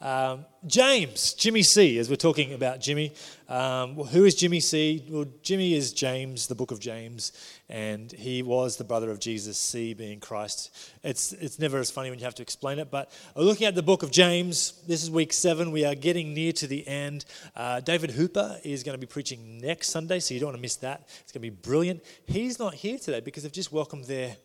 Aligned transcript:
Um, 0.00 0.44
James, 0.64 1.34
Jimmy 1.34 1.64
C, 1.64 1.98
as 1.98 2.08
we're 2.08 2.16
talking 2.16 2.52
about 2.52 2.80
Jimmy. 2.80 3.12
Um, 3.48 3.94
who 3.94 4.24
is 4.24 4.36
Jimmy 4.36 4.60
C? 4.60 5.04
Well, 5.08 5.26
Jimmy 5.42 5.74
is 5.74 5.92
James, 5.92 6.46
the 6.46 6.54
book 6.54 6.70
of 6.70 6.78
James, 6.78 7.32
and 7.68 8.12
he 8.12 8.42
was 8.42 8.76
the 8.76 8.84
brother 8.84 9.10
of 9.10 9.18
Jesus, 9.18 9.58
C 9.58 9.94
being 9.94 10.20
Christ. 10.20 10.92
It's, 11.02 11.32
it's 11.32 11.58
never 11.58 11.78
as 11.78 11.90
funny 11.90 12.10
when 12.10 12.20
you 12.20 12.24
have 12.26 12.36
to 12.36 12.42
explain 12.42 12.78
it, 12.78 12.92
but 12.92 13.10
looking 13.34 13.66
at 13.66 13.74
the 13.74 13.82
book 13.82 14.04
of 14.04 14.12
James, 14.12 14.80
this 14.86 15.02
is 15.02 15.10
week 15.10 15.32
seven. 15.32 15.72
We 15.72 15.84
are 15.84 15.96
getting 15.96 16.32
near 16.32 16.52
to 16.52 16.68
the 16.68 16.86
end. 16.86 17.24
Uh, 17.56 17.80
David 17.80 18.12
Hooper 18.12 18.58
is 18.62 18.84
going 18.84 18.94
to 18.94 19.00
be 19.00 19.10
preaching 19.10 19.58
next 19.58 19.88
Sunday, 19.88 20.20
so 20.20 20.32
you 20.32 20.38
don't 20.38 20.48
want 20.48 20.58
to 20.58 20.62
miss 20.62 20.76
that. 20.76 21.08
It's 21.22 21.32
going 21.32 21.42
to 21.42 21.50
be 21.50 21.56
brilliant. 21.56 22.04
He's 22.26 22.60
not 22.60 22.74
here 22.74 22.98
today 22.98 23.20
because 23.20 23.42
they've 23.42 23.50
just 23.50 23.72
welcomed 23.72 24.04
their 24.04 24.36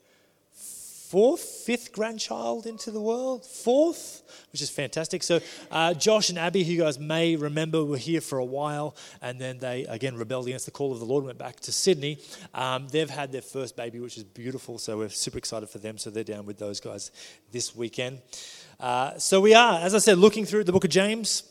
fourth, 1.14 1.44
fifth 1.44 1.92
grandchild 1.92 2.66
into 2.66 2.90
the 2.90 3.00
world, 3.00 3.46
fourth, 3.46 4.24
which 4.52 4.64
is 4.64 4.72
fantastic. 4.72 5.22
So, 5.22 5.42
uh, 5.70 5.94
Josh 5.94 6.30
and 6.30 6.40
Abby, 6.40 6.64
who 6.64 6.72
you 6.72 6.82
guys 6.82 6.98
may 6.98 7.36
remember, 7.36 7.86
were 7.86 7.98
here 7.98 8.20
for 8.20 8.40
a 8.40 8.44
while, 8.46 8.96
and 9.22 9.40
then 9.40 9.60
they 9.60 9.86
again 9.86 10.16
rebelled 10.16 10.48
against 10.48 10.66
the 10.66 10.72
call 10.72 10.92
of 10.92 10.98
the 10.98 11.06
Lord, 11.06 11.22
and 11.22 11.28
went 11.28 11.38
back 11.38 11.60
to 11.60 11.72
Sydney. 11.72 12.18
Um, 12.56 12.88
they've 12.88 13.08
had 13.08 13.32
their 13.32 13.44
first 13.44 13.76
baby, 13.76 14.00
which 14.00 14.18
is 14.18 14.24
beautiful. 14.24 14.80
So 14.80 14.98
we're 14.98 15.10
super 15.10 15.38
excited 15.38 15.70
for 15.70 15.78
them. 15.78 16.00
So 16.00 16.10
they're 16.10 16.24
down 16.24 16.48
with 16.48 16.58
those 16.58 16.80
guys 16.80 17.12
this 17.52 17.76
weekend. 17.76 18.20
Uh, 18.80 19.16
so 19.20 19.40
we 19.40 19.54
are, 19.54 19.82
as 19.82 19.94
I 19.94 20.00
said, 20.00 20.18
looking 20.18 20.46
through 20.46 20.64
the 20.64 20.72
book 20.72 20.84
of 20.84 20.90
James, 20.90 21.44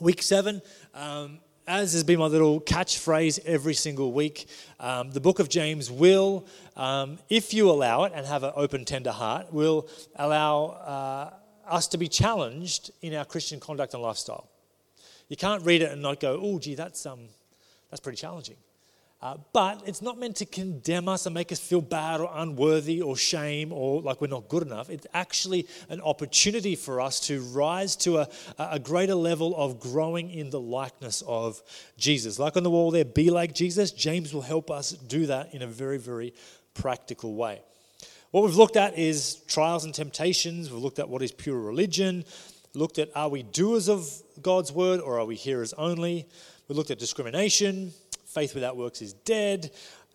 week 0.00 0.22
seven. 0.22 0.60
Um, 0.92 1.38
as 1.66 1.92
has 1.92 2.04
been 2.04 2.18
my 2.18 2.26
little 2.26 2.60
catchphrase 2.60 3.38
every 3.44 3.74
single 3.74 4.12
week, 4.12 4.48
um, 4.80 5.10
the 5.12 5.20
book 5.20 5.38
of 5.38 5.48
James 5.48 5.90
will, 5.90 6.46
um, 6.76 7.18
if 7.28 7.54
you 7.54 7.70
allow 7.70 8.04
it 8.04 8.12
and 8.14 8.26
have 8.26 8.42
an 8.42 8.52
open, 8.56 8.84
tender 8.84 9.12
heart, 9.12 9.52
will 9.52 9.88
allow 10.16 10.64
uh, 10.66 11.30
us 11.68 11.86
to 11.88 11.98
be 11.98 12.08
challenged 12.08 12.90
in 13.00 13.14
our 13.14 13.24
Christian 13.24 13.60
conduct 13.60 13.94
and 13.94 14.02
lifestyle. 14.02 14.48
You 15.28 15.36
can't 15.36 15.62
read 15.62 15.82
it 15.82 15.92
and 15.92 16.02
not 16.02 16.20
go, 16.20 16.38
oh, 16.42 16.58
gee, 16.58 16.74
that's, 16.74 17.06
um, 17.06 17.20
that's 17.90 18.00
pretty 18.00 18.16
challenging. 18.16 18.56
Uh, 19.22 19.36
but 19.52 19.80
it's 19.86 20.02
not 20.02 20.18
meant 20.18 20.34
to 20.34 20.44
condemn 20.44 21.08
us 21.08 21.26
and 21.26 21.34
make 21.34 21.52
us 21.52 21.60
feel 21.60 21.80
bad 21.80 22.20
or 22.20 22.28
unworthy 22.34 23.00
or 23.00 23.16
shame 23.16 23.72
or 23.72 24.02
like 24.02 24.20
we're 24.20 24.26
not 24.26 24.48
good 24.48 24.64
enough. 24.64 24.90
It's 24.90 25.06
actually 25.14 25.68
an 25.88 26.00
opportunity 26.00 26.74
for 26.74 27.00
us 27.00 27.20
to 27.28 27.40
rise 27.40 27.94
to 27.96 28.18
a, 28.18 28.28
a 28.58 28.80
greater 28.80 29.14
level 29.14 29.54
of 29.56 29.78
growing 29.78 30.28
in 30.30 30.50
the 30.50 30.58
likeness 30.58 31.22
of 31.24 31.62
Jesus. 31.96 32.40
Like 32.40 32.56
on 32.56 32.64
the 32.64 32.70
wall 32.70 32.90
there, 32.90 33.04
be 33.04 33.30
like 33.30 33.54
Jesus. 33.54 33.92
James 33.92 34.34
will 34.34 34.42
help 34.42 34.72
us 34.72 34.90
do 34.90 35.26
that 35.26 35.54
in 35.54 35.62
a 35.62 35.68
very, 35.68 35.98
very 35.98 36.34
practical 36.74 37.36
way. 37.36 37.60
What 38.32 38.42
we've 38.42 38.56
looked 38.56 38.76
at 38.76 38.98
is 38.98 39.36
trials 39.46 39.84
and 39.84 39.94
temptations. 39.94 40.68
We've 40.68 40.82
looked 40.82 40.98
at 40.98 41.08
what 41.08 41.22
is 41.22 41.30
pure 41.30 41.60
religion. 41.60 42.24
Looked 42.74 42.98
at 42.98 43.10
are 43.14 43.28
we 43.28 43.44
doers 43.44 43.88
of 43.88 44.10
God's 44.42 44.72
word 44.72 44.98
or 44.98 45.20
are 45.20 45.26
we 45.26 45.36
hearers 45.36 45.72
only? 45.74 46.26
We 46.66 46.74
looked 46.74 46.90
at 46.90 46.98
discrimination, 46.98 47.92
faith 48.32 48.54
without 48.54 48.76
works 48.76 49.02
is 49.02 49.12
dead, 49.12 49.70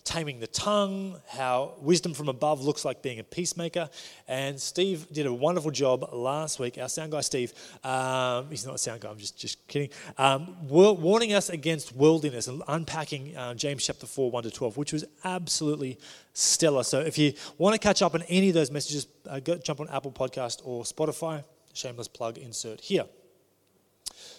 taming 0.07 0.39
the 0.39 0.47
tongue, 0.47 1.19
how 1.27 1.73
wisdom 1.81 2.13
from 2.13 2.29
above 2.29 2.63
looks 2.63 2.85
like 2.85 3.01
being 3.01 3.19
a 3.19 3.23
peacemaker. 3.23 3.89
And 4.27 4.59
Steve 4.59 5.05
did 5.11 5.25
a 5.25 5.33
wonderful 5.33 5.69
job 5.69 6.09
last 6.13 6.59
week. 6.59 6.77
Our 6.77 6.87
sound 6.87 7.11
guy, 7.11 7.21
Steve, 7.21 7.53
um, 7.83 8.49
he's 8.49 8.65
not 8.65 8.75
a 8.75 8.77
sound 8.77 9.01
guy, 9.01 9.09
I'm 9.09 9.17
just, 9.17 9.37
just 9.37 9.67
kidding, 9.67 9.89
um, 10.17 10.55
warning 10.67 11.33
us 11.33 11.49
against 11.49 11.93
worldliness 11.93 12.47
and 12.47 12.63
unpacking 12.69 13.35
uh, 13.35 13.53
James 13.53 13.85
chapter 13.85 14.07
4, 14.07 14.31
1 14.31 14.43
to 14.43 14.51
12, 14.51 14.77
which 14.77 14.93
was 14.93 15.03
absolutely 15.25 15.99
stellar. 16.33 16.83
So 16.83 17.01
if 17.01 17.17
you 17.17 17.33
want 17.57 17.73
to 17.73 17.79
catch 17.79 18.01
up 18.01 18.15
on 18.15 18.21
any 18.23 18.47
of 18.47 18.53
those 18.53 18.71
messages, 18.71 19.07
uh, 19.29 19.41
go, 19.41 19.57
jump 19.57 19.81
on 19.81 19.89
Apple 19.89 20.11
Podcast 20.11 20.61
or 20.63 20.83
Spotify. 20.83 21.43
Shameless 21.73 22.07
plug 22.07 22.37
insert 22.37 22.79
here. 22.79 23.03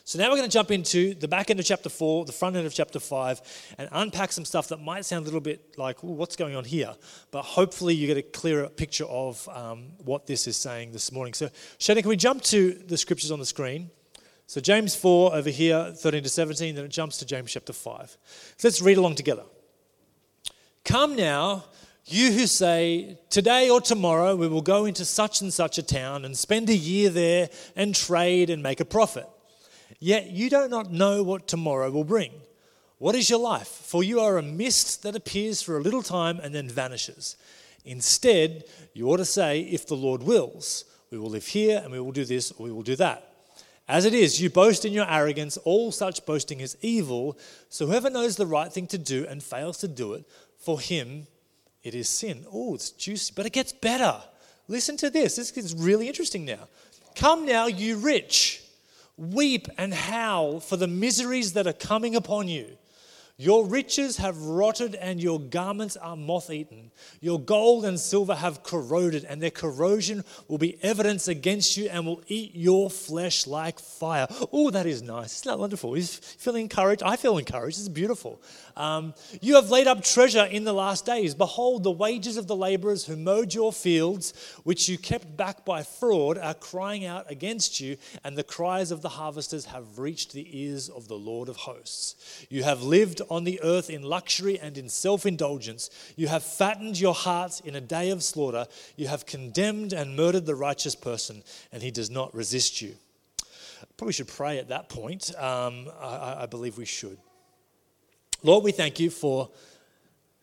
So 0.09 0.19
now 0.19 0.31
we're 0.31 0.39
going 0.39 0.49
to 0.49 0.55
jump 0.55 0.71
into 0.71 1.13
the 1.13 1.29
back 1.29 1.51
end 1.51 1.61
of 1.61 1.67
chapter 1.67 1.91
4, 1.91 2.25
the 2.25 2.33
front 2.33 2.57
end 2.57 2.67
of 2.67 2.73
chapter 2.73 2.99
5, 2.99 3.75
and 3.77 3.91
unpack 3.93 4.33
some 4.33 4.47
stuff 4.47 4.69
that 4.69 4.81
might 4.81 5.05
sound 5.05 5.25
a 5.25 5.27
little 5.27 5.39
bit 5.39 5.77
like, 5.77 6.03
what's 6.03 6.35
going 6.35 6.57
on 6.57 6.65
here? 6.65 6.95
But 7.31 7.43
hopefully 7.43 7.95
you 7.95 8.07
get 8.07 8.17
a 8.17 8.23
clearer 8.23 8.71
picture 8.71 9.05
of 9.05 9.47
um, 9.51 9.89
what 10.03 10.27
this 10.27 10.47
is 10.47 10.57
saying 10.57 10.93
this 10.93 11.13
morning. 11.13 11.35
So, 11.35 11.51
Shane, 11.77 12.01
can 12.01 12.09
we 12.09 12.17
jump 12.17 12.41
to 12.45 12.73
the 12.73 12.97
scriptures 12.97 13.31
on 13.31 13.39
the 13.39 13.45
screen? 13.45 13.91
So, 14.47 14.63
James 14.63 14.97
4 14.97 15.35
over 15.35 15.51
here, 15.51 15.93
13 15.95 16.23
to 16.23 16.29
17, 16.31 16.75
then 16.75 16.87
it 16.87 16.91
jumps 16.91 17.19
to 17.19 17.27
James 17.27 17.53
chapter 17.53 17.75
5. 17.75 18.17
So 18.57 18.67
let's 18.67 18.81
read 18.81 18.97
along 18.97 19.17
together. 19.17 19.45
Come 20.87 21.17
now, 21.17 21.67
you 22.07 22.33
who 22.33 22.47
say, 22.47 23.19
Today 23.29 23.69
or 23.69 23.83
tomorrow 23.83 24.37
we 24.37 24.49
will 24.49 24.63
go 24.63 24.87
into 24.87 25.05
such 25.05 25.43
and 25.43 25.53
such 25.53 25.77
a 25.77 25.83
town 25.83 26.25
and 26.25 26.35
spend 26.35 26.71
a 26.71 26.75
year 26.75 27.11
there 27.11 27.51
and 27.77 27.95
trade 27.95 28.49
and 28.49 28.63
make 28.63 28.81
a 28.81 28.87
profit. 28.87 29.29
Yet 29.99 30.31
you 30.31 30.51
do 30.51 30.69
not 30.69 30.93
know 30.93 31.23
what 31.23 31.49
tomorrow 31.49 31.91
will 31.91 32.05
bring. 32.05 32.33
What 32.99 33.15
is 33.15 33.31
your 33.31 33.39
life? 33.39 33.69
For 33.69 34.03
you 34.03 34.21
are 34.21 34.39
a 34.39 34.43
mist 34.43 35.03
that 35.03 35.17
appears 35.17 35.63
for 35.63 35.77
a 35.77 35.83
little 35.83 36.03
time 36.03 36.41
and 36.41 36.55
then 36.55 36.69
vanishes. 36.69 37.37
Instead, 37.85 38.65
you 38.93 39.09
ought 39.09 39.19
to 39.19 39.25
say, 39.25 39.61
If 39.61 39.87
the 39.87 39.95
Lord 39.95 40.23
wills, 40.23 40.85
we 41.11 41.19
will 41.19 41.31
live 41.31 41.47
here 41.47 41.81
and 41.83 41.93
we 41.93 42.01
will 42.01 42.13
do 42.13 42.25
this 42.25 42.53
or 42.53 42.65
we 42.65 42.73
will 42.73 42.83
do 42.83 42.97
that. 42.97 43.25
As 43.89 44.05
it 44.05 44.13
is, 44.13 44.41
you 44.41 44.51
boast 44.51 44.85
in 44.85 44.93
your 44.93 45.11
arrogance. 45.11 45.57
All 45.59 45.91
such 45.91 46.27
boasting 46.27 46.61
is 46.61 46.77
evil. 46.83 47.39
So 47.71 47.87
whoever 47.87 48.11
knows 48.11 48.37
the 48.37 48.47
right 48.47 48.71
thing 48.71 48.87
to 48.89 48.99
do 48.99 49.27
and 49.27 49.43
fails 49.43 49.79
to 49.79 49.89
do 49.89 50.13
it, 50.13 50.25
for 50.59 50.79
him 50.79 51.27
it 51.83 51.95
is 51.95 52.09
sin. 52.09 52.45
Oh, 52.53 52.75
it's 52.75 52.91
juicy, 52.91 53.33
but 53.35 53.47
it 53.47 53.53
gets 53.53 53.73
better. 53.73 54.21
Listen 54.67 54.99
to 54.99 55.09
this. 55.09 55.37
This 55.37 55.53
is 55.53 55.75
really 55.75 56.09
interesting 56.09 56.45
now. 56.45 56.69
Come 57.15 57.47
now, 57.47 57.67
you 57.67 57.97
rich 57.97 58.63
Weep 59.19 59.67
and 59.77 59.93
howl 59.93 60.61
for 60.61 60.77
the 60.77 60.87
miseries 60.87 61.53
that 61.55 61.67
are 61.67 61.73
coming 61.73 62.15
upon 62.15 62.49
you. 62.49 62.67
Your 63.41 63.65
riches 63.65 64.17
have 64.17 64.37
rotted 64.43 64.97
and 64.97 65.23
your 65.23 65.39
garments 65.39 65.97
are 65.97 66.17
moth 66.17 66.51
eaten. 66.51 66.91
Your 67.21 67.39
gold 67.39 67.85
and 67.85 67.99
silver 67.99 68.35
have 68.35 68.65
corroded, 68.65 69.25
and 69.25 69.41
their 69.41 69.53
corrosion 69.53 70.25
will 70.49 70.59
be 70.59 70.77
evidence 70.83 71.29
against 71.29 71.77
you 71.77 71.89
and 71.89 72.05
will 72.05 72.21
eat 72.27 72.57
your 72.57 72.91
flesh 72.91 73.47
like 73.47 73.79
fire. 73.79 74.27
Oh, 74.53 74.71
that 74.71 74.87
is 74.87 75.03
nice. 75.03 75.37
Isn't 75.37 75.53
that 75.53 75.59
wonderful? 75.61 75.97
You 75.97 76.03
feeling 76.03 76.63
encouraged. 76.63 77.05
I 77.05 77.15
feel 77.15 77.39
encouraged. 77.39 77.79
It's 77.79 77.89
beautiful. 77.89 78.43
Um, 78.77 79.15
you 79.41 79.55
have 79.55 79.71
laid 79.71 79.87
up 79.87 80.03
treasure 80.03 80.45
in 80.45 80.65
the 80.65 80.73
last 80.73 81.07
days. 81.07 81.37
Behold, 81.37 81.85
the 81.85 81.93
wages 81.93 82.39
of 82.39 82.49
the 82.49 82.57
laborers 82.57 83.05
who 83.05 83.15
mowed 83.15 83.55
your 83.55 83.73
fields, 83.73 84.35
which 84.65 84.89
you 84.89 84.99
kept 84.99 85.37
back 85.37 85.65
by 85.65 85.85
fraud, 85.85 86.39
are 86.39 86.55
crying 86.55 87.05
out 87.05 87.31
against 87.31 87.79
you, 87.79 87.99
and 88.25 88.37
the 88.37 88.43
cries 88.43 88.91
of 88.91 89.01
the 89.01 89.11
harvesters 89.11 89.67
have 89.67 90.01
reached 90.01 90.33
the 90.33 90.49
ears 90.61 90.89
of 90.89 91.07
the 91.07 91.19
Lord 91.19 91.49
of 91.49 91.57
hosts. 91.57 92.47
You 92.51 92.65
have 92.65 92.83
lived 92.83 93.23
on 93.31 93.45
the 93.45 93.61
earth 93.63 93.91
in 93.91 94.03
luxury 94.03 94.59
and 94.59 94.77
in 94.79 94.89
self 94.89 95.27
indulgence. 95.27 95.91
You 96.17 96.29
have 96.29 96.43
fattened 96.43 96.99
your 96.99 97.15
hearts 97.15 97.61
in 97.61 97.75
a 97.75 97.81
day 97.81 98.11
of 98.11 98.23
slaughter. 98.23 98.67
You 98.97 99.09
have 99.09 99.27
condemned 99.27 99.93
and 99.93 100.17
murdered 100.17 100.47
the 100.47 100.55
righteous 100.55 100.95
person, 100.95 101.43
and 101.73 101.83
he 101.83 101.91
does 101.91 102.11
not 102.11 102.35
resist 102.35 102.83
you. 102.83 102.95
Probably 103.97 104.13
should 104.13 104.29
pray 104.29 104.59
at 104.59 104.69
that 104.69 104.89
point. 104.89 105.35
Um, 105.37 105.89
I, 106.01 106.43
I 106.43 106.47
believe 106.47 106.79
we 106.79 106.85
should. 106.85 107.19
Lord, 108.43 108.63
we 108.63 108.73
thank 108.73 109.01
you 109.01 109.11
for 109.11 109.51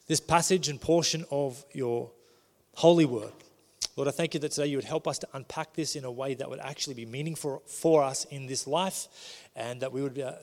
this 0.07 0.19
passage 0.19 0.67
and 0.67 0.79
portion 0.79 1.25
of 1.31 1.63
your 1.73 2.11
holy 2.73 3.05
word. 3.05 3.31
Lord, 3.95 4.09
I 4.09 4.11
thank 4.11 4.33
you 4.33 4.41
that 4.41 4.51
today 4.51 4.67
you 4.67 4.77
would 4.77 4.83
help 4.83 5.07
us 5.07 5.19
to 5.19 5.27
unpack 5.33 5.73
this 5.73 5.95
in 5.95 6.03
a 6.03 6.11
way 6.11 6.33
that 6.33 6.49
would 6.49 6.59
actually 6.59 6.95
be 6.95 7.05
meaningful 7.05 7.63
for 7.65 8.03
us 8.03 8.25
in 8.25 8.45
this 8.45 8.67
life 8.67 9.07
and 9.55 9.79
that 9.81 9.93
we 9.93 10.01
would 10.01 10.19
uh, 10.19 10.33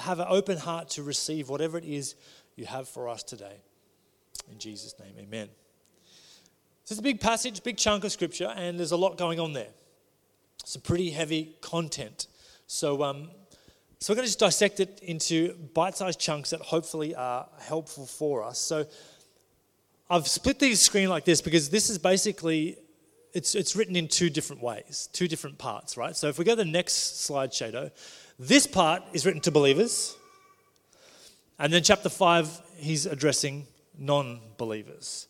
have 0.00 0.18
an 0.18 0.26
open 0.28 0.58
heart 0.58 0.90
to 0.90 1.02
receive 1.02 1.48
whatever 1.48 1.78
it 1.78 1.84
is 1.84 2.14
you 2.56 2.66
have 2.66 2.88
for 2.88 3.08
us 3.08 3.22
today. 3.22 3.60
In 4.50 4.58
Jesus' 4.58 4.94
name, 4.98 5.14
amen. 5.18 5.48
This 6.84 6.92
is 6.92 6.98
a 6.98 7.02
big 7.02 7.20
passage, 7.20 7.62
big 7.62 7.76
chunk 7.76 8.04
of 8.04 8.12
scripture, 8.12 8.52
and 8.56 8.78
there's 8.78 8.92
a 8.92 8.96
lot 8.96 9.16
going 9.16 9.38
on 9.38 9.52
there. 9.52 9.70
Some 10.64 10.82
pretty 10.82 11.10
heavy 11.10 11.54
content. 11.60 12.26
So 12.66 13.02
um, 13.02 13.30
so 14.02 14.12
we're 14.12 14.16
going 14.16 14.24
to 14.24 14.28
just 14.28 14.38
dissect 14.38 14.80
it 14.80 14.98
into 15.02 15.54
bite 15.74 15.94
sized 15.94 16.18
chunks 16.18 16.50
that 16.50 16.60
hopefully 16.62 17.14
are 17.14 17.46
helpful 17.58 18.06
for 18.06 18.42
us. 18.42 18.58
So 18.58 18.86
I've 20.08 20.26
split 20.26 20.58
the 20.58 20.74
screen 20.74 21.10
like 21.10 21.26
this 21.26 21.42
because 21.42 21.68
this 21.68 21.90
is 21.90 21.98
basically. 21.98 22.78
It's, 23.32 23.54
it's 23.54 23.76
written 23.76 23.94
in 23.94 24.08
two 24.08 24.28
different 24.28 24.60
ways, 24.60 25.08
two 25.12 25.28
different 25.28 25.56
parts, 25.56 25.96
right? 25.96 26.16
So 26.16 26.26
if 26.26 26.36
we 26.36 26.44
go 26.44 26.56
to 26.56 26.64
the 26.64 26.64
next 26.64 27.20
slide, 27.20 27.52
Shado, 27.52 27.92
this 28.40 28.66
part 28.66 29.02
is 29.12 29.26
written 29.26 29.42
to 29.42 29.50
believers. 29.50 30.16
And 31.58 31.70
then 31.70 31.82
chapter 31.82 32.08
5, 32.08 32.60
he's 32.76 33.04
addressing 33.04 33.66
non 33.98 34.40
believers. 34.56 35.28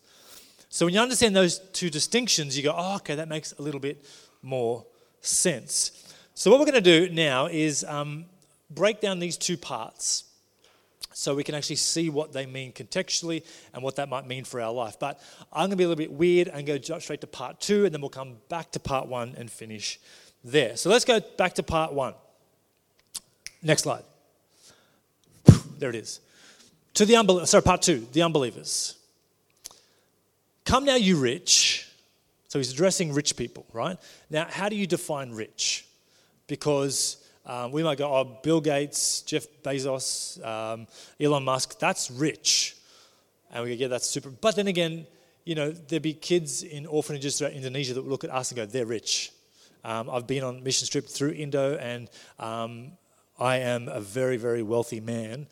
So 0.69 0.85
when 0.85 0.93
you 0.93 1.01
understand 1.01 1.35
those 1.35 1.59
two 1.73 1.89
distinctions, 1.89 2.55
you 2.55 2.63
go, 2.63 2.73
oh, 2.75 2.95
okay, 2.95 3.15
that 3.15 3.27
makes 3.27 3.51
a 3.59 3.61
little 3.61 3.81
bit 3.81 4.05
more 4.41 4.85
sense. 5.19 5.91
So 6.35 6.49
what 6.49 6.61
we're 6.61 6.67
going 6.67 6.81
to 6.81 7.07
do 7.07 7.13
now 7.13 7.47
is 7.47 7.83
um, 7.83 8.27
break 8.69 9.01
down 9.01 9.19
these 9.19 9.35
two 9.35 9.57
parts 9.57 10.23
so 11.13 11.35
we 11.35 11.43
can 11.43 11.53
actually 11.53 11.75
see 11.75 12.09
what 12.09 12.31
they 12.31 12.45
mean 12.45 12.71
contextually 12.71 13.43
and 13.73 13.83
what 13.83 13.97
that 13.97 14.07
might 14.07 14.25
mean 14.25 14.45
for 14.45 14.61
our 14.61 14.71
life. 14.71 14.97
But 14.97 15.19
I'm 15.51 15.63
going 15.63 15.71
to 15.71 15.75
be 15.75 15.83
a 15.83 15.87
little 15.89 16.01
bit 16.01 16.13
weird 16.13 16.47
and 16.47 16.65
go 16.65 16.79
straight 16.99 17.19
to 17.19 17.27
part 17.27 17.59
two, 17.59 17.83
and 17.83 17.93
then 17.93 17.99
we'll 17.99 18.09
come 18.09 18.37
back 18.47 18.71
to 18.71 18.79
part 18.79 19.09
one 19.09 19.35
and 19.37 19.51
finish 19.51 19.99
there. 20.45 20.77
So 20.77 20.89
let's 20.89 21.03
go 21.03 21.19
back 21.19 21.55
to 21.55 21.63
part 21.63 21.91
one. 21.91 22.13
Next 23.61 23.83
slide. 23.83 24.03
There 25.77 25.89
it 25.89 25.95
is. 25.95 26.19
To 26.95 27.05
the 27.05 27.15
unbelievers, 27.15 27.49
sorry, 27.49 27.63
part 27.63 27.81
two, 27.81 28.07
the 28.11 28.21
unbelievers. 28.21 28.95
Come 30.65 30.85
now, 30.85 30.95
you 30.95 31.17
rich. 31.17 31.87
So 32.47 32.59
he's 32.59 32.71
addressing 32.71 33.13
rich 33.13 33.37
people, 33.37 33.65
right? 33.71 33.97
Now, 34.29 34.45
how 34.49 34.67
do 34.67 34.75
you 34.75 34.85
define 34.85 35.31
rich? 35.31 35.85
Because 36.47 37.17
um, 37.45 37.71
we 37.71 37.81
might 37.81 37.97
go, 37.97 38.13
oh, 38.13 38.39
Bill 38.43 38.61
Gates, 38.61 39.21
Jeff 39.21 39.47
Bezos, 39.63 40.43
um, 40.45 40.85
Elon 41.19 41.43
Musk, 41.43 41.79
that's 41.79 42.11
rich. 42.11 42.75
And 43.51 43.63
we 43.63 43.69
go, 43.69 43.75
yeah, 43.75 43.87
that's 43.87 44.05
super. 44.05 44.29
But 44.29 44.55
then 44.55 44.67
again, 44.67 45.07
you 45.45 45.55
know, 45.55 45.71
there'd 45.71 46.01
be 46.01 46.13
kids 46.13 46.63
in 46.63 46.85
orphanages 46.85 47.37
throughout 47.37 47.53
Indonesia 47.53 47.93
that 47.93 48.01
would 48.01 48.11
look 48.11 48.23
at 48.23 48.31
us 48.31 48.51
and 48.51 48.57
go, 48.57 48.65
they're 48.65 48.85
rich. 48.85 49.31
Um, 49.83 50.09
I've 50.09 50.27
been 50.27 50.43
on 50.43 50.63
mission 50.63 50.87
trip 50.87 51.07
through 51.07 51.31
Indo, 51.31 51.75
and 51.77 52.09
um, 52.37 52.91
I 53.41 53.57
am 53.57 53.87
a 53.87 53.99
very, 53.99 54.37
very 54.37 54.61
wealthy 54.61 54.99
man 54.99 55.47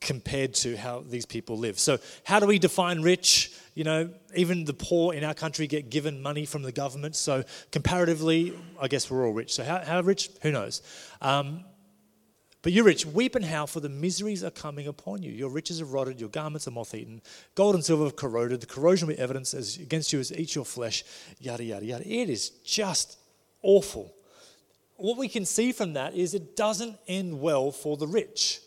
compared 0.00 0.54
to 0.54 0.76
how 0.76 1.04
these 1.06 1.26
people 1.26 1.58
live. 1.58 1.78
So, 1.78 1.98
how 2.24 2.40
do 2.40 2.46
we 2.46 2.58
define 2.58 3.02
rich? 3.02 3.52
You 3.74 3.84
know, 3.84 4.10
even 4.34 4.64
the 4.64 4.72
poor 4.72 5.12
in 5.12 5.24
our 5.24 5.34
country 5.34 5.66
get 5.66 5.90
given 5.90 6.22
money 6.22 6.46
from 6.46 6.62
the 6.62 6.72
government. 6.72 7.16
So, 7.16 7.44
comparatively, 7.70 8.56
I 8.80 8.88
guess 8.88 9.10
we're 9.10 9.26
all 9.26 9.32
rich. 9.32 9.52
So, 9.52 9.62
how, 9.62 9.84
how 9.84 10.00
rich? 10.00 10.30
Who 10.42 10.52
knows? 10.52 10.80
Um, 11.20 11.64
but 12.62 12.72
you're 12.72 12.84
rich. 12.84 13.04
Weep 13.04 13.34
and 13.34 13.44
howl, 13.44 13.66
for 13.66 13.80
the 13.80 13.90
miseries 13.90 14.42
are 14.42 14.50
coming 14.50 14.86
upon 14.86 15.22
you. 15.22 15.30
Your 15.30 15.50
riches 15.50 15.82
are 15.82 15.84
rotted, 15.84 16.18
your 16.18 16.30
garments 16.30 16.66
are 16.66 16.70
moth 16.70 16.94
eaten, 16.94 17.20
gold 17.54 17.74
and 17.74 17.84
silver 17.84 18.04
have 18.04 18.16
corroded. 18.16 18.62
The 18.62 18.66
corrosion 18.66 19.06
will 19.06 19.16
evidence 19.18 19.52
against 19.52 20.14
you 20.14 20.18
as 20.18 20.32
eat 20.32 20.54
your 20.54 20.64
flesh, 20.64 21.04
yada, 21.38 21.62
yada, 21.62 21.84
yada. 21.84 22.10
It 22.10 22.30
is 22.30 22.48
just 22.64 23.18
awful. 23.60 24.14
What 24.96 25.18
we 25.18 25.28
can 25.28 25.44
see 25.44 25.72
from 25.72 25.94
that 25.94 26.14
is 26.14 26.34
it 26.34 26.56
doesn't 26.56 26.98
end 27.08 27.40
well 27.40 27.70
for 27.70 27.96
the 27.96 28.06
rich. 28.06 28.60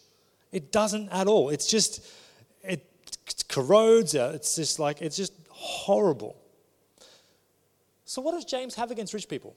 It 0.51 0.71
doesn't 0.71 1.09
at 1.09 1.27
all. 1.27 1.50
It's 1.50 1.68
just, 1.68 2.06
it 2.63 2.85
corrodes. 3.47 4.13
It's 4.13 4.56
just 4.56 4.79
like, 4.79 5.01
it's 5.01 5.18
just 5.18 5.33
horrible. 5.50 6.35
So, 8.06 8.21
what 8.21 8.33
does 8.33 8.45
James 8.45 8.75
have 8.75 8.91
against 8.91 9.13
rich 9.13 9.27
people? 9.27 9.56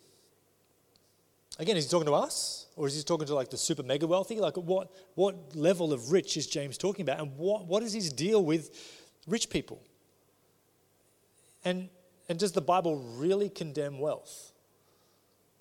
Again, 1.58 1.76
is 1.76 1.84
he 1.84 1.90
talking 1.90 2.06
to 2.06 2.14
us? 2.14 2.66
Or 2.74 2.86
is 2.86 2.96
he 2.96 3.02
talking 3.02 3.26
to 3.26 3.34
like 3.34 3.50
the 3.50 3.58
super 3.58 3.82
mega 3.82 4.06
wealthy? 4.06 4.40
Like, 4.40 4.56
what, 4.56 4.90
what 5.14 5.54
level 5.54 5.92
of 5.92 6.10
rich 6.10 6.36
is 6.36 6.46
James 6.46 6.78
talking 6.78 7.02
about? 7.02 7.20
And 7.20 7.36
what, 7.36 7.66
what 7.66 7.82
is 7.82 7.92
his 7.92 8.12
deal 8.12 8.42
with 8.44 8.70
rich 9.26 9.50
people? 9.50 9.82
And, 11.64 11.90
and 12.28 12.38
does 12.38 12.52
the 12.52 12.62
Bible 12.62 12.96
really 12.96 13.50
condemn 13.50 13.98
wealth? 13.98 14.49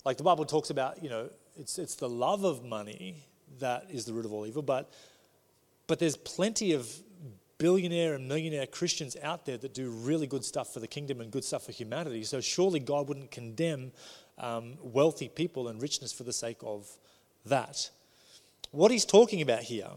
Like 0.04 0.16
the 0.16 0.24
Bible 0.24 0.44
talks 0.44 0.70
about, 0.70 1.02
you 1.02 1.10
know, 1.10 1.28
it's, 1.58 1.78
it's 1.78 1.94
the 1.94 2.08
love 2.08 2.44
of 2.44 2.64
money 2.64 3.16
that 3.58 3.86
is 3.90 4.04
the 4.04 4.12
root 4.12 4.24
of 4.24 4.32
all 4.32 4.46
evil, 4.46 4.62
but, 4.62 4.90
but 5.86 5.98
there's 5.98 6.16
plenty 6.16 6.72
of 6.72 6.88
billionaire 7.58 8.14
and 8.14 8.26
millionaire 8.26 8.66
Christians 8.66 9.16
out 9.22 9.44
there 9.44 9.58
that 9.58 9.74
do 9.74 9.90
really 9.90 10.26
good 10.26 10.44
stuff 10.44 10.72
for 10.72 10.80
the 10.80 10.86
kingdom 10.86 11.20
and 11.20 11.30
good 11.30 11.44
stuff 11.44 11.66
for 11.66 11.72
humanity. 11.72 12.24
So 12.24 12.40
surely 12.40 12.80
God 12.80 13.08
wouldn't 13.08 13.30
condemn 13.30 13.92
um, 14.38 14.78
wealthy 14.80 15.28
people 15.28 15.68
and 15.68 15.80
richness 15.82 16.12
for 16.12 16.22
the 16.24 16.32
sake 16.32 16.58
of 16.62 16.88
that. 17.44 17.90
What 18.70 18.90
he's 18.90 19.04
talking 19.04 19.42
about 19.42 19.60
here 19.60 19.88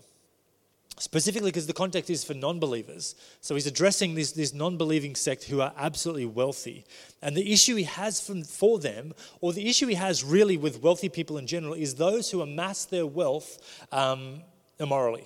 specifically 1.00 1.50
because 1.50 1.68
the 1.68 1.74
context 1.74 2.10
is 2.10 2.24
for 2.24 2.34
non 2.34 2.60
believers. 2.60 3.16
So 3.42 3.56
he's 3.56 3.68
addressing 3.68 4.16
this, 4.16 4.32
this 4.32 4.54
non 4.54 4.78
believing 4.78 5.16
sect 5.16 5.46
who 5.46 5.62
are 5.62 5.74
absolutely 5.78 6.26
wealthy. 6.26 6.86
And 7.22 7.36
the 7.36 7.52
issue 7.52 7.76
he 7.76 7.84
has 7.84 8.22
from, 8.22 8.44
for 8.44 8.80
them, 8.80 9.14
or 9.42 9.54
the 9.54 9.68
issue 9.68 9.88
he 9.88 9.96
has 9.96 10.24
really 10.24 10.58
with 10.58 10.82
wealthy 10.82 11.10
people 11.10 11.38
in 11.38 11.48
general, 11.48 11.74
is 11.74 11.96
those 11.96 12.32
who 12.32 12.42
amass 12.42 12.86
their 12.86 13.06
wealth 13.06 13.86
um, 13.92 14.44
immorally. 14.80 15.26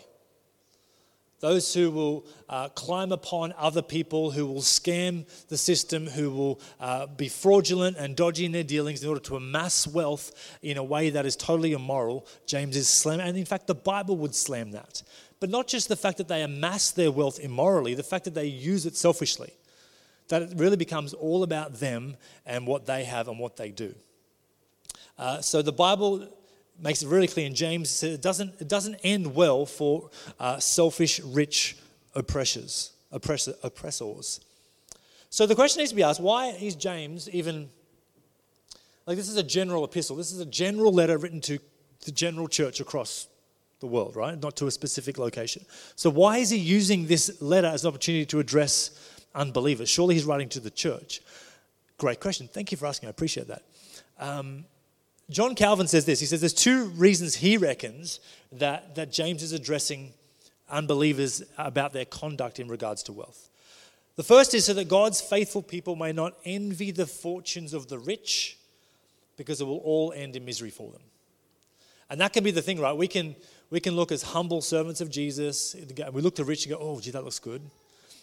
Those 1.40 1.72
who 1.72 1.92
will 1.92 2.26
uh, 2.50 2.70
climb 2.70 3.12
upon 3.12 3.54
other 3.60 3.84
people, 3.84 4.32
who 4.32 4.48
will 4.48 4.62
scam 4.62 5.28
the 5.50 5.58
system, 5.58 6.08
who 6.08 6.32
will 6.32 6.60
uh, 6.80 7.06
be 7.06 7.30
fraudulent 7.30 7.96
and 7.98 8.16
dodgy 8.16 8.46
in 8.46 8.54
their 8.54 8.64
dealings 8.64 9.04
in 9.04 9.10
order 9.10 9.22
to 9.22 9.36
amass 9.36 9.86
wealth 9.86 10.58
in 10.64 10.78
a 10.78 10.84
way 10.84 11.12
that 11.12 11.28
is 11.28 11.36
totally 11.36 11.74
immoral, 11.74 12.26
James 12.48 12.76
is 12.76 12.90
slamming. 12.90 13.28
And 13.28 13.38
in 13.38 13.46
fact, 13.46 13.68
the 13.68 13.76
Bible 13.76 14.18
would 14.18 14.34
slam 14.34 14.72
that. 14.72 15.04
But 15.40 15.50
not 15.50 15.68
just 15.68 15.88
the 15.88 15.96
fact 15.96 16.18
that 16.18 16.28
they 16.28 16.42
amass 16.42 16.92
their 16.92 17.12
wealth 17.12 17.40
immorally, 17.40 17.94
the 17.94 18.04
fact 18.04 18.26
that 18.26 18.34
they 18.34 18.48
use 18.48 18.86
it 18.86 18.96
selfishly. 18.96 19.54
That 20.30 20.42
it 20.42 20.54
really 20.56 20.78
becomes 20.78 21.14
all 21.14 21.44
about 21.44 21.76
them 21.76 22.18
and 22.46 22.68
what 22.68 22.86
they 22.86 23.06
have 23.06 23.28
and 23.28 23.40
what 23.40 23.56
they 23.56 23.70
do. 23.70 23.96
Uh, 25.18 25.42
so 25.42 25.62
the 25.62 25.72
Bible 25.72 26.28
makes 26.80 27.02
it 27.02 27.08
really 27.08 27.28
clear 27.28 27.46
in 27.48 27.56
James 27.56 28.04
it 28.04 28.22
doesn't, 28.22 28.54
it 28.60 28.68
doesn't 28.68 28.96
end 29.04 29.34
well 29.34 29.66
for 29.66 30.10
uh, 30.40 30.60
selfish, 30.60 31.20
rich 31.20 31.78
oppressors, 32.14 32.92
oppressor, 33.12 33.54
oppressors. 33.64 34.42
So 35.30 35.46
the 35.46 35.56
question 35.56 35.80
needs 35.80 35.92
to 35.92 35.96
be 35.96 36.04
asked 36.04 36.20
why 36.20 36.48
is 36.48 36.76
James 36.76 37.30
even, 37.30 37.70
like, 39.06 39.18
this 39.18 39.30
is 39.30 39.38
a 39.38 39.44
general 39.44 39.84
epistle, 39.86 40.16
this 40.16 40.32
is 40.32 40.40
a 40.40 40.46
general 40.46 40.92
letter 40.92 41.18
written 41.18 41.42
to 41.42 41.60
the 42.06 42.12
general 42.12 42.48
church 42.48 42.80
across 42.80 43.28
the 43.80 43.88
world, 43.88 44.16
right? 44.16 44.40
Not 44.42 44.56
to 44.58 44.68
a 44.68 44.72
specific 44.72 45.18
location. 45.18 45.66
So, 45.96 46.10
why 46.10 46.38
is 46.38 46.50
he 46.50 46.58
using 46.58 47.08
this 47.08 47.42
letter 47.42 47.68
as 47.68 47.84
an 47.84 47.90
opportunity 47.90 48.26
to 48.28 48.40
address 48.40 48.92
unbelievers? 49.36 49.90
Surely 49.90 50.16
he's 50.16 50.26
writing 50.26 50.50
to 50.50 50.60
the 50.60 50.72
church. 50.72 51.22
Great 51.98 52.20
question. 52.20 52.48
Thank 52.48 52.72
you 52.72 52.78
for 52.78 52.86
asking. 52.86 53.08
I 53.08 53.10
appreciate 53.10 53.48
that. 53.48 53.64
Um, 54.20 54.66
John 55.30 55.56
Calvin 55.56 55.88
says 55.88 56.06
this. 56.06 56.20
He 56.20 56.26
says 56.26 56.40
there's 56.40 56.54
two 56.54 56.86
reasons 56.90 57.36
he 57.36 57.58
reckons 57.58 58.20
that, 58.52 58.96
that 58.96 59.12
James 59.12 59.44
is 59.44 59.52
addressing 59.52 60.14
unbelievers 60.70 61.44
about 61.58 61.94
their 61.94 62.06
conduct 62.06 62.60
in 62.60 62.68
regards 62.68 63.04
to 63.04 63.14
wealth. 63.14 63.50
The 64.16 64.24
first 64.24 64.54
is 64.54 64.66
so 64.66 64.74
that 64.74 64.88
God's 64.88 65.22
faithful 65.22 65.62
people 65.62 65.96
may 65.96 66.12
not 66.12 66.36
envy 66.44 66.92
the 66.92 67.06
fortunes 67.06 67.74
of 67.74 67.88
the 67.88 68.00
rich 68.00 68.58
because 69.38 69.62
it 69.62 69.66
will 69.66 69.78
all 69.78 70.12
end 70.12 70.36
in 70.36 70.44
misery 70.44 70.72
for 70.72 70.92
them. 70.92 71.02
And 72.10 72.22
that 72.22 72.34
can 72.34 72.44
be 72.44 72.52
the 72.52 72.62
thing, 72.62 72.80
right? 72.80 72.96
We 72.96 73.08
can, 73.08 73.36
we 73.70 73.80
can 73.80 73.96
look 73.96 74.12
as 74.12 74.22
humble 74.24 74.62
servants 74.62 75.02
of 75.02 75.10
Jesus. 75.10 75.76
We 76.12 76.22
look 76.22 76.36
to 76.36 76.44
rich 76.44 76.66
and 76.66 76.76
go, 76.76 76.82
oh, 76.82 77.00
gee, 77.00 77.12
that 77.12 77.24
looks 77.24 77.40
good. 77.40 77.62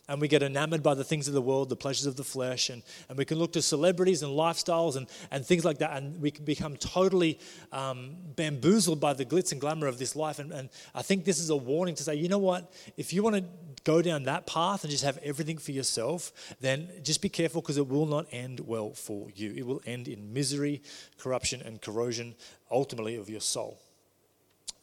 And 0.07 0.21
we 0.21 0.29
get 0.29 0.43
enamored 0.43 0.83
by 0.83 0.93
the 0.93 1.05
things 1.05 1.29
of 1.29 1.35
the 1.35 1.41
world, 1.41 1.71
the 1.71 1.77
pleasures 1.77 2.05
of 2.05 2.17
the 2.17 2.25
flesh. 2.25 2.69
And, 2.69 2.83
and 3.09 3.17
we 3.17 3.25
can 3.25 3.39
look 3.39 3.55
to 3.55 3.63
celebrities 3.63 4.23
and 4.23 4.33
lifestyles 4.33 4.97
and, 4.97 5.07
and 5.31 5.47
things 5.47 5.65
like 5.65 5.79
that. 5.79 5.97
And 5.97 6.21
we 6.21 6.31
can 6.31 6.45
become 6.45 6.77
totally 6.77 7.39
um, 7.73 8.17
bamboozled 8.37 9.01
by 9.01 9.15
the 9.15 9.25
glitz 9.25 9.53
and 9.53 9.61
glamour 9.61 9.87
of 9.87 9.99
this 9.99 10.15
life. 10.15 10.39
And, 10.39 10.53
and 10.53 10.69
I 10.95 11.01
think 11.01 11.25
this 11.25 11.39
is 11.39 11.49
a 11.49 11.57
warning 11.57 11.95
to 11.95 12.03
say, 12.03 12.15
you 12.17 12.29
know 12.29 12.39
what? 12.39 12.71
If 12.99 13.15
you 13.15 13.23
want 13.23 13.37
to 13.37 13.45
go 13.85 14.03
down 14.03 14.25
that 14.25 14.47
path 14.47 14.85
and 14.85 14.91
just 14.91 15.05
have 15.05 15.19
everything 15.23 15.57
for 15.57 15.73
yourself, 15.73 16.55
then 16.61 16.91
just 17.03 17.23
be 17.23 17.31
careful 17.31 17.63
because 17.63 17.79
it 17.79 17.89
will 17.89 18.07
not 18.07 18.27
end 18.31 18.61
well 18.61 18.91
for 18.91 19.29
you. 19.35 19.55
It 19.57 19.67
will 19.67 19.81
end 19.87 20.09
in 20.09 20.35
misery, 20.35 20.83
corruption, 21.17 21.63
and 21.63 21.81
corrosion, 21.81 22.35
ultimately, 22.71 23.17
of 23.17 23.31
your 23.31 23.41
soul. 23.41 23.79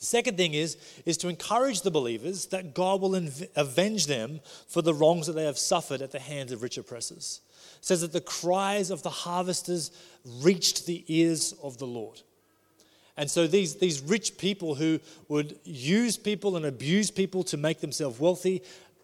The 0.02 0.08
second 0.08 0.36
thing 0.36 0.56
is, 0.56 0.78
is 1.06 1.16
to 1.18 1.30
encourage 1.30 1.84
the 1.84 1.92
believers 1.92 2.48
that 2.48 2.74
God 2.74 3.02
will 3.02 3.16
avenge 3.56 4.08
them 4.08 4.40
for 4.68 4.82
the 4.82 4.96
wrongs 4.96 5.28
that 5.28 5.34
they 5.34 5.46
have 5.46 5.60
suffered 5.60 6.02
at 6.02 6.12
the 6.12 6.20
hands 6.20 6.52
of 6.52 6.64
rich 6.64 6.80
oppressors. 6.80 7.40
It 7.78 7.86
says 7.86 8.02
that 8.02 8.12
the 8.12 8.20
cries 8.20 8.90
of 8.90 9.04
the 9.04 9.12
harvesters 9.12 9.92
reached 10.42 10.88
the 10.88 11.06
ears 11.08 11.54
of 11.62 11.78
the 11.78 11.86
Lord. 11.86 12.20
And 13.16 13.30
so 13.30 13.46
these, 13.46 13.76
these 13.76 14.02
rich 14.02 14.40
people 14.40 14.74
who 14.74 15.00
would 15.28 15.60
use 15.64 16.18
people 16.18 16.58
and 16.58 16.66
abuse 16.66 17.12
people 17.12 17.44
to 17.44 17.58
make 17.58 17.80
themselves 17.80 18.20
wealthy, 18.20 18.64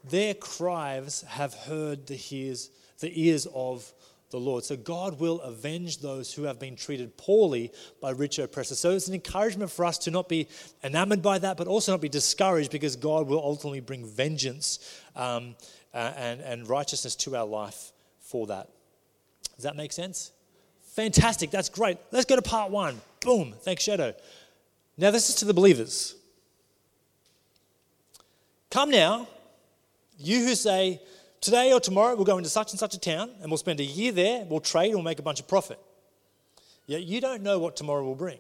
their 0.10 0.34
cries 0.34 1.24
have 1.28 1.54
heard 1.54 2.08
the 2.08 2.20
ears, 2.32 2.72
the 3.02 3.28
ears 3.28 3.48
of 3.54 3.94
the 4.30 4.40
Lord. 4.40 4.64
So 4.64 4.76
God 4.76 5.20
will 5.20 5.40
avenge 5.42 6.00
those 6.00 6.34
who 6.34 6.44
have 6.44 6.60
been 6.60 6.76
treated 6.76 7.16
poorly 7.18 7.72
by 8.02 8.12
rich 8.12 8.40
oppressors. 8.40 8.80
So 8.80 8.92
it's 8.92 9.08
an 9.08 9.14
encouragement 9.14 9.72
for 9.72 9.86
us 9.86 9.98
to 10.00 10.12
not 10.12 10.28
be 10.28 10.48
enamored 10.84 11.22
by 11.22 11.40
that, 11.40 11.58
but 11.58 11.68
also 11.68 11.94
not 11.94 12.02
be 12.02 12.10
discouraged 12.10 12.72
because 12.72 12.96
God 12.96 13.28
will 13.28 13.42
ultimately 13.42 13.80
bring 13.80 14.06
vengeance 14.06 15.02
um, 15.16 15.56
and, 15.94 16.42
and 16.42 16.68
righteousness 16.68 17.16
to 17.16 17.36
our 17.36 17.46
life 17.46 17.92
for 18.20 18.48
that. 18.48 18.70
Does 19.56 19.64
that 19.64 19.76
make 19.76 19.92
sense? 19.92 20.32
Fantastic. 20.94 21.52
That's 21.52 21.70
great. 21.70 21.98
Let's 22.12 22.26
go 22.26 22.36
to 22.36 22.42
part 22.42 22.70
one. 22.70 23.00
Boom. 23.22 23.54
Thanks, 23.62 23.84
Shadow. 23.84 24.14
Now, 24.98 25.12
this 25.12 25.30
is 25.30 25.36
to 25.36 25.46
the 25.46 25.54
believers. 25.54 26.16
Come 28.70 28.90
now, 28.90 29.28
you 30.18 30.40
who 30.40 30.56
say, 30.56 31.00
Today 31.40 31.72
or 31.72 31.80
tomorrow, 31.80 32.16
we'll 32.16 32.26
go 32.26 32.38
into 32.38 32.50
such 32.50 32.72
and 32.72 32.80
such 32.80 32.96
a 32.96 33.00
town 33.00 33.32
and 33.42 33.52
we'll 33.52 33.58
spend 33.58 33.80
a 33.80 33.86
year 33.86 34.12
there, 34.12 34.46
we'll 34.46 34.60
trade, 34.60 34.94
we'll 34.94 35.04
make 35.04 35.20
a 35.20 35.24
bunch 35.24 35.40
of 35.40 35.48
profit. 35.48 35.80
Yet 36.86 37.04
you 37.04 37.22
don't 37.22 37.44
know 37.44 37.60
what 37.60 37.76
tomorrow 37.76 38.04
will 38.04 38.16
bring. 38.16 38.40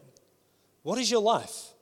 What 0.83 0.97
is 0.97 1.11
your 1.11 1.21
life? 1.21 1.73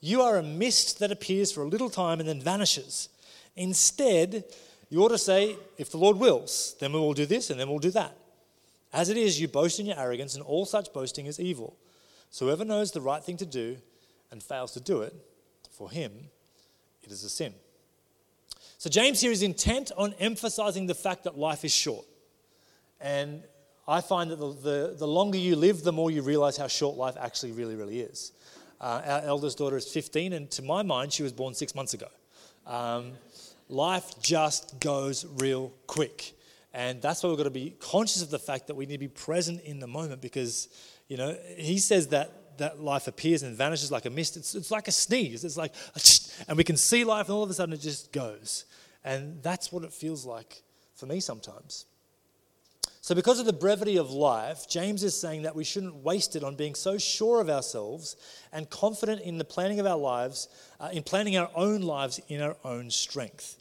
You 0.00 0.22
are 0.22 0.38
a 0.38 0.42
mist 0.42 0.98
that 1.00 1.12
appears 1.12 1.52
for 1.52 1.62
a 1.62 1.68
little 1.68 1.90
time 1.90 2.20
and 2.20 2.28
then 2.28 2.40
vanishes. 2.40 3.08
Instead, 3.56 4.44
you 4.88 5.02
ought 5.02 5.08
to 5.10 5.18
say, 5.18 5.56
if 5.76 5.90
the 5.90 5.98
Lord 5.98 6.16
wills, 6.16 6.74
then 6.80 6.92
we 6.92 6.98
will 6.98 7.12
do 7.12 7.26
this 7.26 7.50
and 7.50 7.60
then 7.60 7.68
we'll 7.68 7.78
do 7.78 7.90
that. 7.90 8.16
As 8.92 9.08
it 9.08 9.16
is, 9.16 9.40
you 9.40 9.46
boast 9.46 9.78
in 9.78 9.86
your 9.86 9.98
arrogance, 9.98 10.34
and 10.34 10.42
all 10.42 10.66
such 10.66 10.92
boasting 10.92 11.26
is 11.26 11.38
evil. 11.38 11.76
So 12.30 12.46
whoever 12.46 12.64
knows 12.64 12.90
the 12.90 13.00
right 13.00 13.22
thing 13.22 13.36
to 13.36 13.46
do 13.46 13.76
and 14.32 14.42
fails 14.42 14.72
to 14.72 14.80
do 14.80 15.02
it, 15.02 15.14
for 15.70 15.90
him, 15.90 16.12
it 17.02 17.12
is 17.12 17.22
a 17.22 17.30
sin. 17.30 17.54
So 18.80 18.88
James 18.88 19.20
here 19.20 19.30
is 19.30 19.42
intent 19.42 19.92
on 19.98 20.14
emphasizing 20.18 20.86
the 20.86 20.94
fact 20.94 21.24
that 21.24 21.36
life 21.36 21.66
is 21.66 21.74
short. 21.74 22.06
And 22.98 23.42
I 23.86 24.00
find 24.00 24.30
that 24.30 24.36
the, 24.36 24.52
the, 24.52 24.96
the 25.00 25.06
longer 25.06 25.36
you 25.36 25.54
live, 25.54 25.82
the 25.82 25.92
more 25.92 26.10
you 26.10 26.22
realize 26.22 26.56
how 26.56 26.66
short 26.66 26.96
life 26.96 27.14
actually 27.20 27.52
really, 27.52 27.76
really 27.76 28.00
is. 28.00 28.32
Uh, 28.80 29.02
our 29.04 29.20
eldest 29.20 29.58
daughter 29.58 29.76
is 29.76 29.86
15, 29.86 30.32
and 30.32 30.50
to 30.52 30.62
my 30.62 30.80
mind, 30.80 31.12
she 31.12 31.22
was 31.22 31.30
born 31.30 31.52
six 31.52 31.74
months 31.74 31.92
ago. 31.92 32.06
Um, 32.66 33.12
life 33.68 34.18
just 34.22 34.80
goes 34.80 35.26
real 35.26 35.74
quick. 35.86 36.32
And 36.72 37.02
that's 37.02 37.22
why 37.22 37.28
we've 37.28 37.36
got 37.36 37.44
to 37.44 37.50
be 37.50 37.74
conscious 37.80 38.22
of 38.22 38.30
the 38.30 38.38
fact 38.38 38.68
that 38.68 38.76
we 38.76 38.86
need 38.86 38.94
to 38.94 38.98
be 38.98 39.08
present 39.08 39.60
in 39.60 39.78
the 39.78 39.88
moment 39.88 40.22
because, 40.22 40.68
you 41.06 41.18
know, 41.18 41.36
he 41.54 41.76
says 41.76 42.06
that 42.08 42.56
that 42.60 42.80
life 42.80 43.08
appears 43.08 43.42
and 43.42 43.56
vanishes 43.56 43.90
like 43.90 44.04
a 44.04 44.10
mist. 44.10 44.36
It's, 44.36 44.54
it's 44.54 44.70
like 44.70 44.86
a 44.86 44.92
sneeze. 44.92 45.44
It's 45.44 45.56
like, 45.56 45.72
and 46.48 46.56
we 46.56 46.64
can 46.64 46.76
see 46.76 47.04
life 47.04 47.26
and 47.26 47.34
all 47.34 47.42
of 47.42 47.50
a 47.50 47.54
sudden 47.54 47.74
it 47.74 47.80
just 47.80 48.12
goes. 48.12 48.64
And 49.04 49.42
that's 49.42 49.72
what 49.72 49.84
it 49.84 49.92
feels 49.92 50.26
like 50.26 50.62
for 50.94 51.06
me 51.06 51.20
sometimes. 51.20 51.86
So, 53.02 53.14
because 53.14 53.40
of 53.40 53.46
the 53.46 53.54
brevity 53.54 53.96
of 53.96 54.10
life, 54.10 54.68
James 54.68 55.02
is 55.02 55.18
saying 55.18 55.42
that 55.42 55.56
we 55.56 55.64
shouldn't 55.64 55.96
waste 55.96 56.36
it 56.36 56.44
on 56.44 56.54
being 56.54 56.74
so 56.74 56.98
sure 56.98 57.40
of 57.40 57.48
ourselves 57.48 58.14
and 58.52 58.68
confident 58.68 59.22
in 59.22 59.38
the 59.38 59.44
planning 59.44 59.80
of 59.80 59.86
our 59.86 59.96
lives, 59.96 60.48
uh, 60.78 60.90
in 60.92 61.02
planning 61.02 61.38
our 61.38 61.50
own 61.54 61.80
lives 61.80 62.20
in 62.28 62.42
our 62.42 62.56
own 62.62 62.90
strength. 62.90 63.56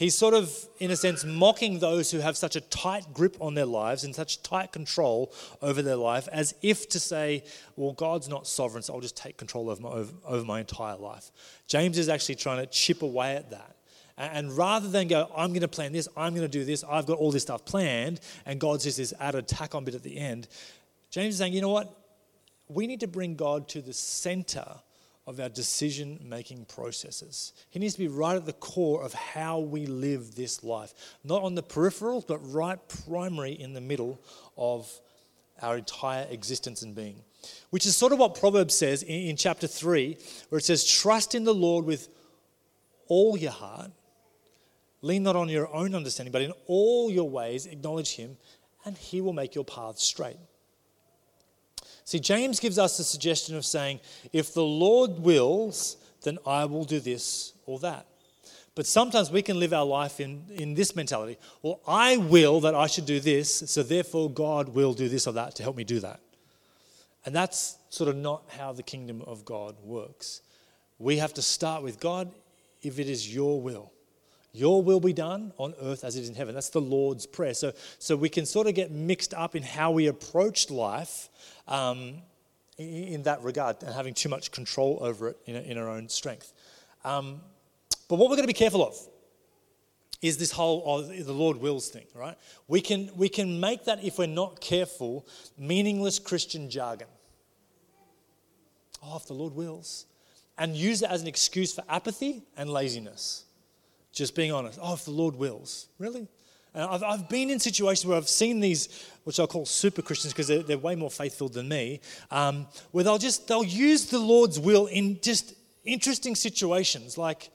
He's 0.00 0.14
sort 0.14 0.32
of, 0.32 0.50
in 0.78 0.90
a 0.90 0.96
sense, 0.96 1.26
mocking 1.26 1.78
those 1.78 2.10
who 2.10 2.20
have 2.20 2.34
such 2.34 2.56
a 2.56 2.62
tight 2.62 3.12
grip 3.12 3.36
on 3.38 3.52
their 3.52 3.66
lives 3.66 4.02
and 4.02 4.16
such 4.16 4.42
tight 4.42 4.72
control 4.72 5.30
over 5.60 5.82
their 5.82 5.96
life, 5.96 6.26
as 6.32 6.54
if 6.62 6.88
to 6.88 6.98
say, 6.98 7.44
Well, 7.76 7.92
God's 7.92 8.26
not 8.26 8.46
sovereign, 8.46 8.82
so 8.82 8.94
I'll 8.94 9.02
just 9.02 9.14
take 9.14 9.36
control 9.36 9.68
over 9.68 9.82
my, 9.82 9.90
over, 10.24 10.42
my 10.46 10.60
entire 10.60 10.96
life. 10.96 11.30
James 11.66 11.98
is 11.98 12.08
actually 12.08 12.36
trying 12.36 12.64
to 12.64 12.66
chip 12.66 13.02
away 13.02 13.36
at 13.36 13.50
that. 13.50 13.76
And 14.16 14.56
rather 14.56 14.88
than 14.88 15.06
go, 15.06 15.30
I'm 15.36 15.50
going 15.50 15.60
to 15.60 15.68
plan 15.68 15.92
this, 15.92 16.08
I'm 16.16 16.34
going 16.34 16.48
to 16.48 16.58
do 16.58 16.64
this, 16.64 16.82
I've 16.82 17.04
got 17.04 17.18
all 17.18 17.30
this 17.30 17.42
stuff 17.42 17.66
planned, 17.66 18.20
and 18.46 18.58
God's 18.58 18.84
just 18.84 18.96
this 18.96 19.12
added 19.20 19.48
tack 19.48 19.74
on 19.74 19.84
bit 19.84 19.94
at 19.94 20.02
the 20.02 20.16
end, 20.16 20.48
James 21.10 21.34
is 21.34 21.38
saying, 21.40 21.52
you 21.52 21.60
know 21.60 21.68
what? 21.68 21.94
We 22.68 22.86
need 22.86 23.00
to 23.00 23.06
bring 23.06 23.34
God 23.34 23.68
to 23.68 23.82
the 23.82 23.92
center 23.92 24.66
of 25.26 25.38
our 25.38 25.48
decision 25.48 26.18
making 26.22 26.64
processes. 26.64 27.52
He 27.68 27.78
needs 27.78 27.94
to 27.94 28.00
be 28.00 28.08
right 28.08 28.36
at 28.36 28.46
the 28.46 28.52
core 28.52 29.02
of 29.02 29.12
how 29.12 29.60
we 29.60 29.86
live 29.86 30.34
this 30.34 30.64
life, 30.64 30.94
not 31.22 31.42
on 31.42 31.54
the 31.54 31.62
peripherals, 31.62 32.26
but 32.26 32.38
right 32.38 32.78
primary 33.06 33.52
in 33.52 33.74
the 33.74 33.80
middle 33.80 34.20
of 34.56 34.90
our 35.62 35.76
entire 35.76 36.26
existence 36.30 36.82
and 36.82 36.94
being. 36.94 37.22
Which 37.70 37.86
is 37.86 37.96
sort 37.96 38.12
of 38.12 38.18
what 38.18 38.34
Proverbs 38.34 38.74
says 38.74 39.02
in, 39.02 39.28
in 39.28 39.36
chapter 39.36 39.66
3, 39.66 40.18
where 40.48 40.58
it 40.58 40.64
says, 40.64 40.84
Trust 40.84 41.34
in 41.34 41.44
the 41.44 41.54
Lord 41.54 41.84
with 41.84 42.08
all 43.08 43.36
your 43.36 43.52
heart, 43.52 43.90
lean 45.02 45.22
not 45.22 45.36
on 45.36 45.48
your 45.48 45.72
own 45.74 45.94
understanding, 45.94 46.32
but 46.32 46.42
in 46.42 46.52
all 46.66 47.10
your 47.10 47.28
ways 47.28 47.66
acknowledge 47.66 48.16
Him, 48.16 48.36
and 48.84 48.96
He 48.96 49.20
will 49.20 49.32
make 49.32 49.54
your 49.54 49.64
paths 49.64 50.02
straight. 50.02 50.38
See, 52.10 52.18
James 52.18 52.58
gives 52.58 52.76
us 52.76 52.96
the 52.96 53.04
suggestion 53.04 53.54
of 53.54 53.64
saying, 53.64 54.00
if 54.32 54.52
the 54.52 54.64
Lord 54.64 55.20
wills, 55.20 55.96
then 56.24 56.38
I 56.44 56.64
will 56.64 56.82
do 56.82 56.98
this 56.98 57.52
or 57.66 57.78
that. 57.78 58.04
But 58.74 58.86
sometimes 58.86 59.30
we 59.30 59.42
can 59.42 59.60
live 59.60 59.72
our 59.72 59.84
life 59.84 60.18
in, 60.18 60.42
in 60.50 60.74
this 60.74 60.96
mentality. 60.96 61.38
Well, 61.62 61.80
I 61.86 62.16
will 62.16 62.62
that 62.62 62.74
I 62.74 62.88
should 62.88 63.06
do 63.06 63.20
this, 63.20 63.54
so 63.54 63.84
therefore 63.84 64.28
God 64.28 64.70
will 64.70 64.92
do 64.92 65.08
this 65.08 65.28
or 65.28 65.34
that 65.34 65.54
to 65.54 65.62
help 65.62 65.76
me 65.76 65.84
do 65.84 66.00
that. 66.00 66.18
And 67.24 67.32
that's 67.32 67.78
sort 67.90 68.10
of 68.10 68.16
not 68.16 68.42
how 68.58 68.72
the 68.72 68.82
kingdom 68.82 69.22
of 69.22 69.44
God 69.44 69.76
works. 69.80 70.42
We 70.98 71.18
have 71.18 71.32
to 71.34 71.42
start 71.42 71.84
with 71.84 72.00
God, 72.00 72.32
if 72.82 72.98
it 72.98 73.08
is 73.08 73.32
your 73.32 73.60
will. 73.60 73.92
Your 74.52 74.82
will 74.82 75.00
be 75.00 75.12
done 75.12 75.52
on 75.58 75.74
earth 75.80 76.02
as 76.02 76.16
it 76.16 76.22
is 76.22 76.28
in 76.28 76.34
heaven. 76.34 76.54
That's 76.54 76.70
the 76.70 76.80
Lord's 76.80 77.24
Prayer. 77.26 77.54
So, 77.54 77.72
so 77.98 78.16
we 78.16 78.28
can 78.28 78.46
sort 78.46 78.66
of 78.66 78.74
get 78.74 78.90
mixed 78.90 79.32
up 79.34 79.54
in 79.54 79.62
how 79.62 79.92
we 79.92 80.08
approach 80.08 80.70
life 80.70 81.28
um, 81.68 82.14
in 82.78 83.22
that 83.24 83.42
regard 83.42 83.82
and 83.82 83.94
having 83.94 84.14
too 84.14 84.28
much 84.28 84.50
control 84.50 84.98
over 85.00 85.28
it 85.28 85.38
in, 85.46 85.56
in 85.56 85.78
our 85.78 85.88
own 85.88 86.08
strength. 86.08 86.52
Um, 87.04 87.40
but 88.08 88.16
what 88.16 88.28
we're 88.28 88.36
going 88.36 88.48
to 88.48 88.52
be 88.52 88.52
careful 88.52 88.84
of 88.84 88.96
is 90.20 90.36
this 90.36 90.50
whole 90.50 90.82
oh, 90.84 91.02
the 91.02 91.32
Lord 91.32 91.58
wills 91.58 91.88
thing, 91.88 92.06
right? 92.14 92.36
We 92.68 92.80
can, 92.80 93.10
we 93.16 93.28
can 93.28 93.60
make 93.60 93.84
that, 93.84 94.02
if 94.04 94.18
we're 94.18 94.26
not 94.26 94.60
careful, 94.60 95.26
meaningless 95.56 96.18
Christian 96.18 96.68
jargon. 96.68 97.08
Oh, 99.02 99.16
if 99.16 99.26
the 99.26 99.34
Lord 99.34 99.54
wills. 99.54 100.06
And 100.58 100.76
use 100.76 101.02
it 101.02 101.10
as 101.10 101.22
an 101.22 101.28
excuse 101.28 101.74
for 101.74 101.84
apathy 101.88 102.42
and 102.56 102.68
laziness. 102.68 103.44
Just 104.12 104.34
being 104.34 104.52
honest. 104.52 104.78
Oh, 104.82 104.94
if 104.94 105.04
the 105.04 105.10
Lord 105.10 105.36
wills. 105.36 105.86
Really? 105.98 106.26
And 106.74 106.84
I've, 106.84 107.02
I've 107.02 107.28
been 107.28 107.50
in 107.50 107.58
situations 107.58 108.06
where 108.06 108.16
I've 108.16 108.28
seen 108.28 108.60
these, 108.60 108.88
which 109.24 109.40
I'll 109.40 109.46
call 109.46 109.66
super 109.66 110.02
Christians 110.02 110.32
because 110.32 110.48
they're, 110.48 110.62
they're 110.62 110.78
way 110.78 110.94
more 110.94 111.10
faithful 111.10 111.48
than 111.48 111.68
me, 111.68 112.00
um, 112.30 112.66
where 112.92 113.04
they'll 113.04 113.18
just, 113.18 113.48
they'll 113.48 113.64
use 113.64 114.06
the 114.06 114.18
Lord's 114.18 114.58
will 114.58 114.86
in 114.86 115.20
just 115.20 115.54
interesting 115.84 116.34
situations. 116.34 117.18
Like, 117.18 117.50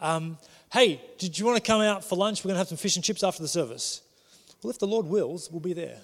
um, 0.00 0.38
hey, 0.72 1.00
did 1.18 1.38
you 1.38 1.46
want 1.46 1.56
to 1.56 1.62
come 1.62 1.80
out 1.80 2.04
for 2.04 2.16
lunch? 2.16 2.44
We're 2.44 2.50
going 2.50 2.56
to 2.56 2.60
have 2.60 2.68
some 2.68 2.78
fish 2.78 2.96
and 2.96 3.04
chips 3.04 3.22
after 3.22 3.42
the 3.42 3.48
service. 3.48 4.02
Well, 4.62 4.70
if 4.70 4.78
the 4.78 4.86
Lord 4.86 5.06
wills, 5.06 5.50
we'll 5.50 5.60
be 5.60 5.72
there. 5.72 5.98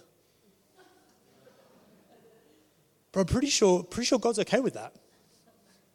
But 3.12 3.20
I'm 3.20 3.26
pretty 3.26 3.48
sure, 3.48 3.82
pretty 3.82 4.06
sure 4.06 4.18
God's 4.18 4.38
okay 4.40 4.60
with 4.60 4.74
that 4.74 4.94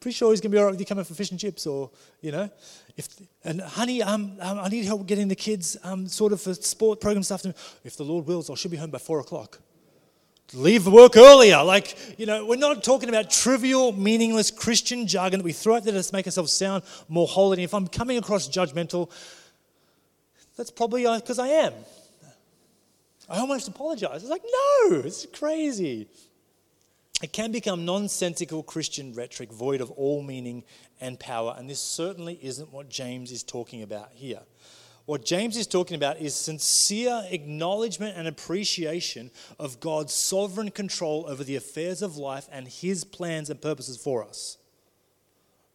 pretty 0.02 0.16
sure 0.16 0.32
he's 0.32 0.42
going 0.42 0.52
to 0.52 0.56
be 0.56 0.60
all 0.60 0.66
right 0.66 0.72
with 0.72 0.80
you 0.80 0.86
coming 0.86 1.06
for 1.06 1.14
fish 1.14 1.30
and 1.30 1.40
chips 1.40 1.68
or, 1.68 1.92
you 2.22 2.32
know. 2.32 2.50
If, 2.98 3.08
and 3.46 3.62
honey, 3.62 4.02
um, 4.02 4.36
um, 4.42 4.60
I 4.60 4.68
need 4.68 4.84
help 4.84 5.06
getting 5.06 5.28
the 5.28 5.36
kids 5.36 5.78
um, 5.84 6.08
sort 6.08 6.34
of 6.34 6.42
for 6.42 6.54
sport 6.56 7.00
program 7.00 7.24
stuff. 7.24 7.46
If 7.86 7.96
the 7.96 8.04
Lord 8.04 8.26
wills, 8.26 8.50
I 8.50 8.56
should 8.56 8.72
be 8.72 8.78
home 8.78 8.90
by 8.90 8.98
four 8.98 9.20
o'clock. 9.20 9.60
Leave 10.54 10.84
the 10.84 10.92
work 10.92 11.16
earlier. 11.16 11.64
Like, 11.64 11.96
you 12.20 12.26
know, 12.26 12.46
we're 12.46 12.58
not 12.58 12.84
talking 12.84 13.10
about 13.10 13.30
trivial, 13.30 13.94
meaningless 13.94 14.52
Christian 14.52 15.08
jargon 15.08 15.40
that 15.40 15.46
we 15.46 15.54
throw 15.54 15.76
out 15.76 15.84
there 15.84 16.02
to 16.02 16.14
make 16.14 16.26
ourselves 16.26 16.52
sound 16.52 16.84
more 17.08 17.28
holy. 17.28 17.64
If 17.64 17.74
I'm 17.74 17.88
coming 17.88 18.18
across 18.18 18.50
judgmental, 18.50 19.10
that's 20.58 20.72
probably 20.72 21.04
because 21.04 21.40
uh, 21.40 21.44
I 21.44 21.48
am. 21.48 21.74
I 23.30 23.38
almost 23.38 23.68
apologize. 23.70 24.24
It's 24.24 24.32
like, 24.32 24.44
no, 24.44 24.98
it's 25.06 25.26
crazy. 25.28 26.10
It 27.22 27.34
can 27.34 27.52
become 27.52 27.86
nonsensical 27.86 28.64
Christian 28.64 29.14
rhetoric, 29.14 29.52
void 29.52 29.80
of 29.80 29.92
all 29.92 30.24
meaning 30.24 30.64
and 31.00 31.20
power. 31.20 31.56
And 31.58 31.70
this 31.70 31.80
certainly 31.80 32.40
isn't 32.42 32.74
what 32.74 32.90
James 32.90 33.32
is 33.32 33.44
talking 33.44 33.84
about 33.84 34.10
here. 34.14 34.42
What 35.06 35.26
James 35.26 35.58
is 35.58 35.68
talking 35.68 35.96
about 35.96 36.20
is 36.20 36.36
sincere 36.36 37.26
acknowledgement 37.30 38.18
and 38.18 38.28
appreciation 38.28 39.30
of 39.60 39.80
God's 39.80 40.14
sovereign 40.14 40.72
control 40.72 41.26
over 41.28 41.44
the 41.44 41.56
affairs 41.56 42.02
of 42.02 42.18
life 42.18 42.48
and 42.52 42.68
his 42.68 43.04
plans 43.04 43.50
and 43.50 43.62
purposes 43.62 43.98
for 43.98 44.24
us. 44.24 44.58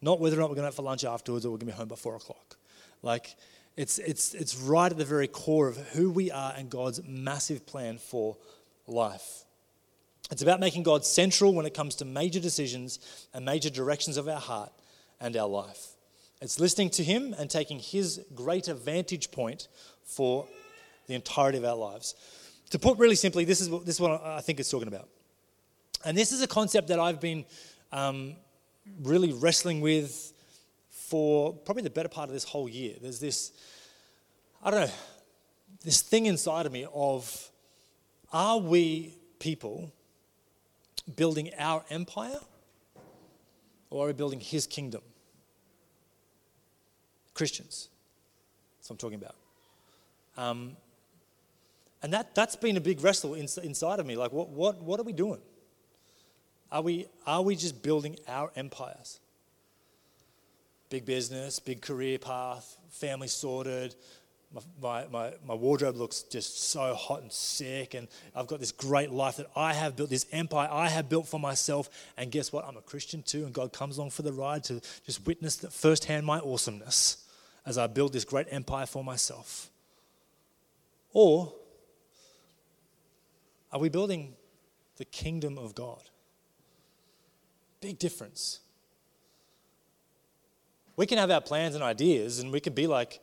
Not 0.01 0.19
whether 0.19 0.37
or 0.37 0.39
not 0.39 0.49
we're 0.49 0.55
going 0.55 0.63
to 0.63 0.67
have 0.67 0.75
for 0.75 0.83
lunch 0.83 1.03
afterwards 1.03 1.45
or 1.45 1.49
we're 1.49 1.57
going 1.57 1.67
to 1.67 1.73
be 1.73 1.77
home 1.77 1.87
by 1.87 1.95
four 1.95 2.15
o'clock. 2.15 2.57
Like, 3.01 3.35
it's, 3.75 3.99
it's, 3.99 4.33
it's 4.33 4.57
right 4.57 4.91
at 4.91 4.97
the 4.97 5.05
very 5.05 5.27
core 5.27 5.67
of 5.67 5.77
who 5.89 6.09
we 6.09 6.31
are 6.31 6.53
and 6.57 6.69
God's 6.69 7.01
massive 7.05 7.65
plan 7.65 7.97
for 7.97 8.37
life. 8.87 9.45
It's 10.29 10.41
about 10.41 10.59
making 10.59 10.83
God 10.83 11.05
central 11.05 11.53
when 11.53 11.65
it 11.65 11.73
comes 11.73 11.95
to 11.95 12.05
major 12.05 12.39
decisions 12.39 12.99
and 13.33 13.45
major 13.45 13.69
directions 13.69 14.17
of 14.17 14.27
our 14.27 14.39
heart 14.39 14.71
and 15.21 15.35
our 15.37 15.47
life. 15.47 15.87
It's 16.41 16.59
listening 16.59 16.89
to 16.91 17.03
Him 17.03 17.33
and 17.37 17.49
taking 17.49 17.79
His 17.79 18.21
greater 18.35 18.73
vantage 18.73 19.31
point 19.31 19.67
for 20.03 20.47
the 21.07 21.15
entirety 21.15 21.57
of 21.57 21.65
our 21.65 21.75
lives. 21.75 22.15
To 22.71 22.79
put 22.79 22.97
really 22.97 23.15
simply, 23.15 23.45
this 23.45 23.61
is 23.61 23.69
what, 23.69 23.85
this 23.85 23.95
is 23.95 24.01
what 24.01 24.21
I 24.23 24.41
think 24.41 24.59
it's 24.59 24.69
talking 24.69 24.89
about. 24.89 25.07
And 26.03 26.17
this 26.17 26.31
is 26.31 26.41
a 26.41 26.47
concept 26.47 26.89
that 26.89 26.99
I've 26.99 27.21
been 27.21 27.45
um, 27.91 28.35
really 29.01 29.31
wrestling 29.31 29.81
with 29.81 30.33
for 30.89 31.53
probably 31.53 31.83
the 31.83 31.89
better 31.89 32.09
part 32.09 32.27
of 32.27 32.33
this 32.33 32.43
whole 32.43 32.67
year. 32.67 32.95
There's 33.01 33.19
this, 33.19 33.53
I 34.61 34.69
don't 34.69 34.81
know, 34.81 34.93
this 35.83 36.01
thing 36.01 36.25
inside 36.25 36.65
of 36.65 36.71
me 36.73 36.85
of 36.93 37.49
are 38.33 38.57
we 38.57 39.13
people 39.39 39.93
building 41.15 41.51
our 41.57 41.83
empire 41.89 42.39
or 43.89 44.05
are 44.05 44.07
we 44.07 44.13
building 44.13 44.39
his 44.39 44.67
kingdom? 44.67 45.01
Christians. 47.33 47.89
That's 48.77 48.89
what 48.89 48.95
I'm 48.95 48.97
talking 48.97 49.19
about. 49.21 49.35
Um, 50.37 50.77
and 52.03 52.13
that, 52.13 52.35
that's 52.35 52.55
been 52.55 52.77
a 52.77 52.81
big 52.81 53.01
wrestle 53.03 53.33
inside 53.33 53.99
of 53.99 54.05
me. 54.05 54.15
Like, 54.15 54.31
what, 54.31 54.49
what, 54.49 54.81
what 54.81 54.99
are 54.99 55.03
we 55.03 55.13
doing? 55.13 55.41
Are 56.71 56.81
we, 56.81 57.07
are 57.25 57.41
we 57.41 57.55
just 57.55 57.81
building 57.81 58.17
our 58.27 58.51
empires? 58.55 59.19
Big 60.89 61.05
business, 61.05 61.59
big 61.59 61.81
career 61.81 62.17
path, 62.17 62.77
family 62.89 63.27
sorted, 63.27 63.95
my, 64.81 65.05
my, 65.11 65.33
my 65.45 65.53
wardrobe 65.53 65.97
looks 65.97 66.23
just 66.23 66.69
so 66.69 66.93
hot 66.93 67.21
and 67.21 67.31
sick, 67.31 67.93
and 67.93 68.07
I've 68.35 68.47
got 68.47 68.59
this 68.59 68.71
great 68.71 69.11
life 69.11 69.37
that 69.37 69.47
I 69.55 69.73
have 69.73 69.95
built, 69.95 70.09
this 70.09 70.25
empire 70.31 70.69
I 70.71 70.87
have 70.87 71.09
built 71.09 71.27
for 71.27 71.39
myself. 71.39 71.89
And 72.17 72.31
guess 72.31 72.51
what? 72.51 72.65
I'm 72.65 72.77
a 72.77 72.81
Christian 72.81 73.23
too, 73.23 73.45
and 73.45 73.53
God 73.53 73.73
comes 73.73 73.97
along 73.97 74.11
for 74.11 74.21
the 74.21 74.31
ride 74.31 74.63
to 74.65 74.81
just 75.05 75.25
witness 75.25 75.57
that 75.57 75.73
firsthand 75.73 76.25
my 76.25 76.39
awesomeness 76.39 77.25
as 77.65 77.77
I 77.77 77.87
build 77.87 78.13
this 78.13 78.23
great 78.23 78.47
empire 78.49 78.85
for 78.85 79.03
myself. 79.03 79.69
Or 81.11 81.53
are 83.71 83.79
we 83.79 83.89
building 83.89 84.33
the 84.95 85.05
kingdom 85.05 85.57
of 85.57 85.75
God? 85.75 86.01
Big 87.81 87.99
difference. 87.99 88.61
We 90.95 91.05
can 91.05 91.17
have 91.17 91.29
our 91.29 91.41
plans 91.41 91.75
and 91.75 91.83
ideas, 91.83 92.39
and 92.39 92.51
we 92.51 92.59
can 92.59 92.73
be 92.73 92.87
like, 92.87 93.19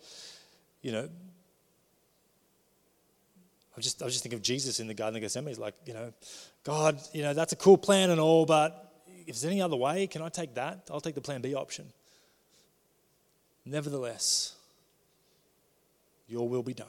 you 0.85 0.93
know, 0.93 1.09
I 3.77 3.81
just 3.81 4.03
I 4.03 4.07
just 4.07 4.23
thinking 4.23 4.37
of 4.37 4.43
Jesus 4.43 4.81
in 4.81 4.87
the 4.87 4.95
Garden 4.95 5.17
of 5.17 5.23
Gethsemane. 5.23 5.49
He's 5.49 5.59
like, 5.59 5.75
you 5.87 5.95
know, 5.95 6.13
God, 6.63 7.01
you 7.13 7.23
know, 7.23 7.33
that's 7.33 7.55
a 7.55 7.57
cool 7.57 7.79
plan 7.79 8.11
and 8.11 8.21
all, 8.21 8.45
but 8.45 8.93
if 9.27 9.41
there's 9.41 9.47
any 9.47 9.63
other 9.63 9.77
way, 9.77 10.07
can 10.07 10.21
I 10.21 10.29
take 10.29 10.55
that? 10.55 10.89
I'll 10.91 11.01
take 11.01 11.15
the 11.15 11.23
plan 11.23 11.41
B 11.41 11.55
option. 11.55 11.87
Nevertheless, 13.65 14.55
your 16.29 16.47
will 16.47 16.63
be 16.63 16.75
done. 16.75 16.87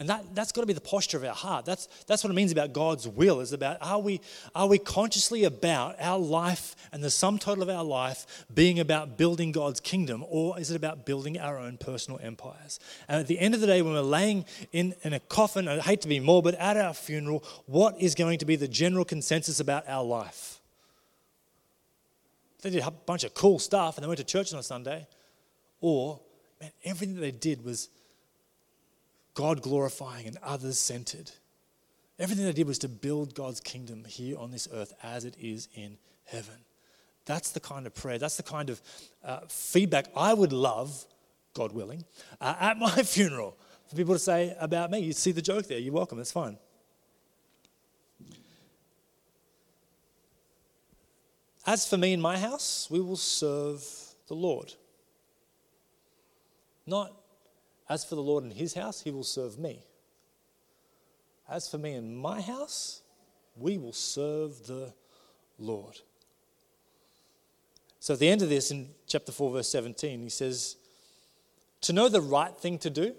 And 0.00 0.08
that, 0.08 0.34
that's 0.34 0.50
got 0.50 0.62
to 0.62 0.66
be 0.66 0.72
the 0.72 0.80
posture 0.80 1.16
of 1.16 1.24
our 1.24 1.34
heart. 1.34 1.64
That's, 1.64 1.86
that's 2.08 2.24
what 2.24 2.30
it 2.30 2.34
means 2.34 2.50
about 2.50 2.72
God's 2.72 3.06
will, 3.06 3.38
is 3.38 3.52
about 3.52 3.78
are 3.80 4.00
we, 4.00 4.20
are 4.52 4.66
we 4.66 4.76
consciously 4.78 5.44
about 5.44 5.94
our 6.00 6.18
life 6.18 6.74
and 6.92 7.02
the 7.02 7.10
sum 7.10 7.38
total 7.38 7.62
of 7.62 7.68
our 7.68 7.84
life 7.84 8.44
being 8.52 8.80
about 8.80 9.16
building 9.16 9.52
God's 9.52 9.78
kingdom, 9.78 10.24
or 10.28 10.58
is 10.58 10.72
it 10.72 10.74
about 10.74 11.06
building 11.06 11.38
our 11.38 11.58
own 11.58 11.76
personal 11.76 12.18
empires? 12.20 12.80
And 13.06 13.20
at 13.20 13.28
the 13.28 13.38
end 13.38 13.54
of 13.54 13.60
the 13.60 13.68
day, 13.68 13.82
when 13.82 13.92
we're 13.92 14.00
laying 14.00 14.46
in, 14.72 14.96
in 15.04 15.12
a 15.12 15.20
coffin, 15.20 15.68
I 15.68 15.78
hate 15.78 16.00
to 16.00 16.08
be 16.08 16.18
morbid, 16.18 16.56
at 16.56 16.76
our 16.76 16.92
funeral, 16.92 17.44
what 17.66 18.00
is 18.00 18.16
going 18.16 18.38
to 18.38 18.44
be 18.44 18.56
the 18.56 18.66
general 18.66 19.04
consensus 19.04 19.60
about 19.60 19.88
our 19.88 20.02
life? 20.02 20.60
They 22.62 22.70
did 22.70 22.82
a 22.82 22.90
bunch 22.90 23.22
of 23.22 23.32
cool 23.34 23.60
stuff 23.60 23.96
and 23.96 24.02
they 24.02 24.08
went 24.08 24.18
to 24.18 24.24
church 24.24 24.52
on 24.52 24.58
a 24.58 24.62
Sunday, 24.64 25.06
or 25.80 26.18
man, 26.60 26.72
everything 26.82 27.14
that 27.14 27.20
they 27.20 27.30
did 27.30 27.64
was 27.64 27.90
God 29.34 29.62
glorifying 29.62 30.26
and 30.26 30.38
others 30.42 30.78
centered. 30.78 31.30
Everything 32.18 32.44
they 32.44 32.52
did 32.52 32.66
was 32.66 32.78
to 32.78 32.88
build 32.88 33.34
God's 33.34 33.60
kingdom 33.60 34.04
here 34.04 34.38
on 34.38 34.52
this 34.52 34.68
earth 34.72 34.92
as 35.02 35.24
it 35.24 35.36
is 35.38 35.68
in 35.74 35.98
heaven. 36.24 36.54
That's 37.26 37.50
the 37.50 37.60
kind 37.60 37.86
of 37.86 37.94
prayer, 37.94 38.18
that's 38.18 38.36
the 38.36 38.42
kind 38.42 38.70
of 38.70 38.80
uh, 39.24 39.40
feedback 39.48 40.06
I 40.16 40.34
would 40.34 40.52
love, 40.52 41.04
God 41.54 41.72
willing, 41.72 42.04
uh, 42.40 42.54
at 42.60 42.78
my 42.78 43.02
funeral 43.02 43.56
for 43.88 43.96
people 43.96 44.14
to 44.14 44.18
say 44.18 44.54
about 44.60 44.90
me. 44.90 45.00
You 45.00 45.12
see 45.12 45.32
the 45.32 45.42
joke 45.42 45.66
there, 45.66 45.78
you're 45.78 45.92
welcome, 45.92 46.18
that's 46.18 46.32
fine. 46.32 46.58
As 51.66 51.88
for 51.88 51.96
me 51.96 52.12
and 52.12 52.22
my 52.22 52.38
house, 52.38 52.88
we 52.90 53.00
will 53.00 53.16
serve 53.16 53.82
the 54.28 54.34
Lord. 54.34 54.74
Not 56.86 57.12
as 57.88 58.04
for 58.04 58.14
the 58.14 58.22
Lord 58.22 58.44
and 58.44 58.52
his 58.52 58.74
house, 58.74 59.02
he 59.02 59.10
will 59.10 59.24
serve 59.24 59.58
me. 59.58 59.84
As 61.48 61.68
for 61.68 61.78
me 61.78 61.92
and 61.92 62.16
my 62.16 62.40
house, 62.40 63.02
we 63.56 63.76
will 63.78 63.92
serve 63.92 64.66
the 64.66 64.92
Lord. 65.58 66.00
So 68.00 68.14
at 68.14 68.20
the 68.20 68.28
end 68.28 68.42
of 68.42 68.48
this, 68.48 68.70
in 68.70 68.88
chapter 69.06 69.32
4, 69.32 69.50
verse 69.50 69.68
17, 69.68 70.20
he 70.20 70.28
says, 70.28 70.76
To 71.82 71.92
know 71.92 72.08
the 72.08 72.20
right 72.20 72.54
thing 72.56 72.78
to 72.78 72.90
do, 72.90 73.14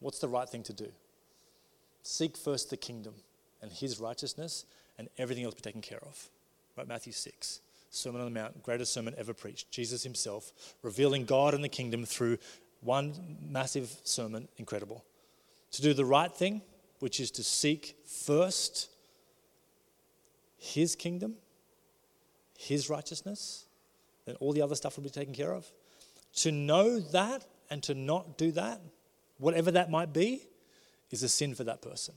what's 0.00 0.18
the 0.18 0.28
right 0.28 0.48
thing 0.48 0.62
to 0.64 0.72
do? 0.72 0.88
Seek 2.02 2.36
first 2.36 2.70
the 2.70 2.76
kingdom 2.76 3.14
and 3.60 3.70
his 3.70 4.00
righteousness, 4.00 4.64
and 4.98 5.08
everything 5.18 5.44
else 5.44 5.54
will 5.54 5.58
be 5.58 5.62
taken 5.62 5.80
care 5.80 6.02
of. 6.02 6.28
Right, 6.76 6.88
Matthew 6.88 7.12
6. 7.12 7.60
Sermon 7.90 8.22
on 8.22 8.32
the 8.32 8.40
Mount, 8.40 8.62
greatest 8.62 8.92
sermon 8.92 9.14
ever 9.18 9.34
preached. 9.34 9.70
Jesus 9.70 10.02
himself 10.02 10.52
revealing 10.82 11.26
God 11.26 11.54
and 11.54 11.62
the 11.62 11.68
kingdom 11.68 12.04
through 12.06 12.38
one 12.82 13.38
massive 13.40 13.96
sermon, 14.04 14.48
incredible. 14.58 15.04
To 15.72 15.82
do 15.82 15.94
the 15.94 16.04
right 16.04 16.32
thing, 16.32 16.62
which 16.98 17.20
is 17.20 17.30
to 17.32 17.44
seek 17.44 17.96
first 18.06 18.90
His 20.58 20.94
kingdom, 20.94 21.34
His 22.58 22.90
righteousness, 22.90 23.64
then 24.26 24.36
all 24.36 24.52
the 24.52 24.62
other 24.62 24.74
stuff 24.74 24.96
will 24.96 25.04
be 25.04 25.10
taken 25.10 25.34
care 25.34 25.52
of. 25.52 25.70
To 26.36 26.52
know 26.52 27.00
that 27.00 27.46
and 27.70 27.82
to 27.84 27.94
not 27.94 28.36
do 28.36 28.52
that, 28.52 28.80
whatever 29.38 29.70
that 29.70 29.90
might 29.90 30.12
be, 30.12 30.46
is 31.10 31.22
a 31.22 31.28
sin 31.28 31.54
for 31.54 31.64
that 31.64 31.82
person. 31.82 32.14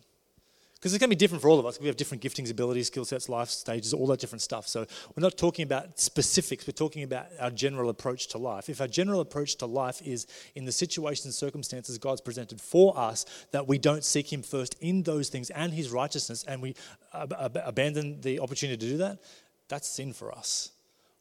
Because 0.75 0.93
it's 0.93 0.99
going 0.99 1.09
to 1.09 1.15
be 1.15 1.19
different 1.19 1.41
for 1.41 1.49
all 1.49 1.59
of 1.59 1.65
us. 1.65 1.79
We 1.79 1.87
have 1.87 1.95
different 1.95 2.21
giftings, 2.21 2.51
abilities, 2.51 2.87
skill 2.87 3.05
sets, 3.05 3.27
life 3.27 3.49
stages, 3.49 3.93
all 3.93 4.05
that 4.07 4.19
different 4.19 4.41
stuff. 4.41 4.67
So 4.67 4.81
we're 5.15 5.21
not 5.21 5.37
talking 5.37 5.63
about 5.63 5.99
specifics, 5.99 6.67
we're 6.67 6.73
talking 6.73 7.03
about 7.03 7.27
our 7.39 7.49
general 7.49 7.89
approach 7.89 8.27
to 8.27 8.37
life. 8.37 8.69
If 8.69 8.81
our 8.81 8.87
general 8.87 9.21
approach 9.21 9.55
to 9.57 9.65
life 9.65 10.01
is 10.03 10.27
in 10.53 10.65
the 10.65 10.71
situations 10.71 11.25
and 11.25 11.33
circumstances 11.33 11.97
God's 11.97 12.21
presented 12.21 12.61
for 12.61 12.97
us, 12.97 13.25
that 13.51 13.67
we 13.67 13.79
don't 13.79 14.03
seek 14.03 14.31
Him 14.31 14.43
first 14.43 14.75
in 14.79 15.03
those 15.03 15.29
things 15.29 15.49
and 15.49 15.73
His 15.73 15.89
righteousness, 15.89 16.45
and 16.47 16.61
we 16.61 16.75
ab- 17.13 17.33
ab- 17.33 17.61
abandon 17.65 18.21
the 18.21 18.39
opportunity 18.39 18.77
to 18.77 18.91
do 18.91 18.97
that, 18.97 19.19
that's 19.67 19.87
sin 19.87 20.13
for 20.13 20.31
us. 20.31 20.71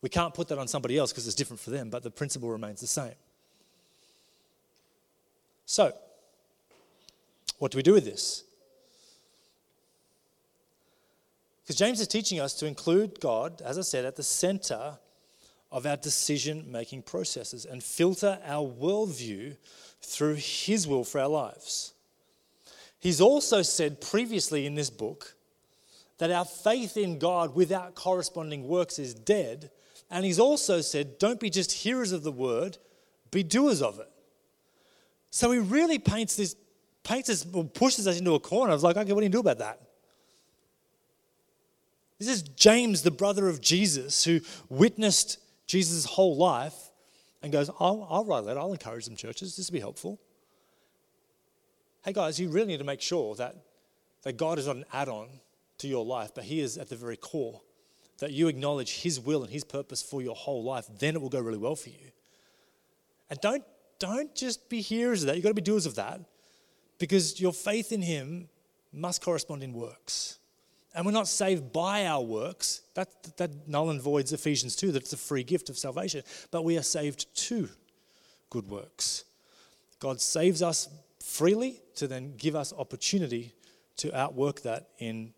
We 0.03 0.11
can't 0.11 0.35
put 0.35 0.49
that 0.49 0.59
on 0.59 0.69
somebody 0.69 0.99
else 0.99 1.13
because 1.13 1.27
it's 1.27 1.37
different 1.37 1.61
for 1.61 1.71
them, 1.71 1.89
but 1.89 2.03
the 2.03 2.11
principle 2.11 2.51
remains 2.51 2.83
the 2.83 2.87
same. 2.87 3.15
So, 5.65 5.95
what 7.59 7.71
do 7.71 7.79
we 7.79 7.83
do 7.83 7.95
with 7.95 8.05
this? 8.05 8.45
Because 11.65 11.77
James 11.77 12.01
is 12.01 12.09
teaching 12.09 12.41
us 12.41 12.53
to 12.55 12.67
include 12.67 13.21
God, 13.21 13.63
as 13.65 13.79
I 13.79 13.81
said, 13.81 14.05
at 14.05 14.17
the 14.17 14.23
center 14.23 14.99
of 15.73 15.87
our 15.87 15.97
decision 15.97 16.71
making 16.71 17.03
processes 17.03 17.65
and 17.65 17.83
filter 17.83 18.39
our 18.45 18.69
worldview 18.69 19.57
through 20.03 20.35
His 20.35 20.87
will 20.87 21.05
for 21.05 21.21
our 21.21 21.29
lives. 21.29 21.95
He's 23.01 23.21
also 23.21 23.63
said 23.63 24.01
previously 24.01 24.67
in 24.67 24.75
this 24.75 24.91
book 24.91 25.35
that 26.19 26.31
our 26.31 26.45
faith 26.45 26.97
in 26.97 27.19
God 27.19 27.55
without 27.55 27.95
corresponding 27.95 28.69
works 28.69 28.99
is 28.99 29.15
dead. 29.15 29.71
And 30.11 30.25
he's 30.25 30.39
also 30.39 30.81
said, 30.81 31.19
don't 31.19 31.41
be 31.41 31.51
just 31.51 31.73
hearers 31.73 32.13
of 32.13 32.23
the 32.23 32.33
word, 32.33 32.79
be 33.31 33.43
doers 33.43 33.83
of 33.83 33.99
it. 33.99 34.09
So 35.31 35.51
he 35.51 35.59
really 35.59 35.99
paints 35.99 36.37
this, 36.37 36.55
paints 37.03 37.29
us, 37.29 37.45
pushes 37.75 38.07
us 38.07 38.19
into 38.19 38.35
a 38.35 38.41
corner. 38.41 38.71
I 38.71 38.75
was 38.75 38.85
like, 38.85 38.97
okay, 38.97 39.13
what 39.13 39.21
do 39.21 39.27
you 39.27 39.33
do 39.33 39.41
about 39.41 39.59
that? 39.59 39.81
This 42.19 42.29
is 42.29 42.43
James, 42.43 43.03
the 43.03 43.11
brother 43.11 43.49
of 43.49 43.61
Jesus, 43.61 44.25
who 44.25 44.41
witnessed 44.69 45.39
Jesus' 45.67 46.05
whole 46.05 46.37
life 46.37 46.91
and 47.43 47.53
goes, 47.53 47.69
I'll, 47.81 48.07
I'll 48.09 48.25
write 48.25 48.45
that. 48.47 48.57
I'll 48.57 48.73
encourage 48.73 49.05
some 49.05 49.17
churches. 49.17 49.57
This 49.57 49.69
will 49.69 49.75
be 49.75 49.81
helpful. 49.81 50.21
Hey, 52.05 52.13
guys, 52.13 52.39
you 52.39 52.49
really 52.51 52.69
need 52.69 52.79
to 52.79 52.85
make 52.85 53.01
sure 53.01 53.35
that, 53.37 53.57
that 54.23 54.37
God 54.37 54.59
is 54.59 54.67
not 54.67 54.77
an 54.77 54.85
add 54.93 55.09
on 55.09 55.29
to 55.79 55.89
your 55.89 56.05
life, 56.05 56.33
but 56.35 56.45
He 56.45 56.61
is 56.61 56.79
at 56.79 56.89
the 56.89 56.97
very 56.97 57.17
core. 57.17 57.61
That 58.19 58.31
you 58.31 58.47
acknowledge 58.49 59.03
His 59.03 59.19
will 59.19 59.43
and 59.43 59.53
His 59.53 59.65
purpose 59.65 60.03
for 60.03 60.23
your 60.23 60.37
whole 60.37 60.63
life, 60.63 60.87
then 60.99 61.17
it 61.17 61.23
will 61.23 61.29
go 61.29 61.41
really 61.41 61.59
well 61.59 61.77
for 61.77 61.89
you. 61.89 62.13
And 63.29 63.41
don't, 63.41 63.65
don't 63.99 64.35
just 64.35 64.69
be 64.69 64.81
hearers 64.81 65.23
of 65.23 65.29
that, 65.29 65.37
you've 65.37 65.43
got 65.43 65.51
to 65.51 65.55
be 65.55 65.63
doers 65.63 65.87
of 65.87 65.97
that 65.97 66.21
because 66.99 67.41
your 67.41 67.53
faith 67.53 67.91
in 67.91 68.03
Him 68.03 68.49
must 68.93 69.21
correspond 69.23 69.63
in 69.63 69.73
works. 69.73 70.39
And 70.95 71.05
we're 71.05 71.13
not 71.13 71.27
saved 71.27 71.73
by 71.73 72.07
our 72.07 72.23
works. 72.23 72.83
That, 72.95 73.37
that 73.37 73.69
null 73.69 73.91
and 73.91 74.01
voids 74.01 74.33
Ephesians 74.33 74.77
2, 74.77 74.93
that 74.93 75.03
it's 75.03 75.13
a 75.13 75.17
free 75.17 75.43
gift 75.43 75.69
of 75.69 75.77
salvation. 75.77 76.23
But 76.51 76.65
we 76.65 76.79
are 76.79 76.83
saved 76.83 77.35
to 77.49 77.69
good 78.51 78.69
works. 78.69 79.25
God 79.99 80.21
saves 80.21 80.63
us 80.63 80.89
freely 81.21 81.81
to 81.97 82.07
then 82.07 82.35
give 82.37 82.55
us 82.55 82.73
opportunity 82.73 83.55
to 83.97 84.17
outwork 84.17 84.63
that 84.63 84.89
in 84.99 85.33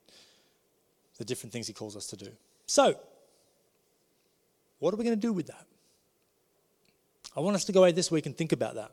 the 1.19 1.25
different 1.25 1.53
things 1.53 1.67
He 1.67 1.73
calls 1.73 1.97
us 1.97 2.07
to 2.09 2.17
do. 2.17 2.29
So, 2.67 2.99
what 4.79 4.93
are 4.93 4.97
we 4.97 5.05
going 5.05 5.17
to 5.17 5.27
do 5.27 5.33
with 5.33 5.47
that? 5.47 5.65
I 7.37 7.41
want 7.41 7.57
us 7.57 7.65
to 7.67 7.73
go 7.73 7.81
away 7.81 7.93
this 7.93 8.11
week 8.11 8.27
and 8.27 8.37
think 8.37 8.53
about 8.53 8.75
that. 8.75 8.91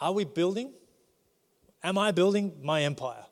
Are 0.00 0.12
we 0.12 0.24
building? 0.24 0.72
Am 1.82 1.98
I 1.98 2.10
building 2.10 2.58
my 2.62 2.82
empire? 2.82 3.24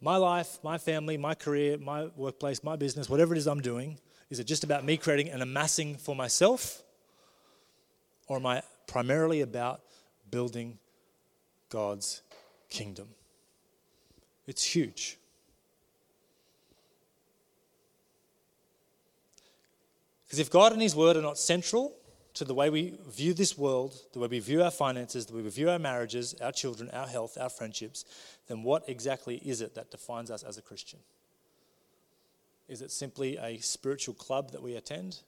My 0.00 0.16
life, 0.16 0.58
my 0.62 0.78
family, 0.78 1.16
my 1.16 1.34
career, 1.34 1.76
my 1.78 2.06
workplace, 2.16 2.64
my 2.64 2.76
business, 2.76 3.08
whatever 3.08 3.34
it 3.34 3.38
is 3.38 3.46
I'm 3.46 3.60
doing, 3.60 3.98
is 4.30 4.38
it 4.38 4.44
just 4.44 4.64
about 4.64 4.84
me 4.84 4.96
creating 4.96 5.28
and 5.28 5.42
amassing 5.42 5.96
for 5.96 6.14
myself? 6.14 6.82
Or 8.26 8.36
am 8.36 8.46
I 8.46 8.62
primarily 8.86 9.40
about 9.40 9.82
building 10.30 10.78
God's 11.68 12.22
kingdom? 12.70 13.08
It's 14.46 14.64
huge. 14.64 15.18
Because 20.24 20.38
if 20.38 20.50
God 20.50 20.72
and 20.72 20.80
His 20.80 20.94
Word 20.94 21.16
are 21.16 21.22
not 21.22 21.38
central 21.38 21.96
to 22.40 22.44
the 22.46 22.54
way 22.54 22.70
we 22.70 22.94
view 23.06 23.34
this 23.34 23.58
world, 23.58 23.94
the 24.14 24.18
way 24.18 24.26
we 24.26 24.38
view 24.38 24.62
our 24.62 24.70
finances, 24.70 25.26
the 25.26 25.34
way 25.34 25.42
we 25.42 25.50
view 25.50 25.68
our 25.68 25.78
marriages, 25.78 26.34
our 26.40 26.50
children, 26.50 26.88
our 26.94 27.06
health, 27.06 27.36
our 27.38 27.50
friendships, 27.50 28.06
then 28.48 28.62
what 28.62 28.88
exactly 28.88 29.36
is 29.44 29.60
it 29.60 29.74
that 29.74 29.90
defines 29.90 30.30
us 30.30 30.42
as 30.42 30.56
a 30.56 30.62
Christian? 30.62 31.00
Is 32.66 32.80
it 32.80 32.90
simply 32.90 33.36
a 33.36 33.58
spiritual 33.58 34.14
club 34.14 34.52
that 34.52 34.62
we 34.62 34.74
attend? 34.74 35.18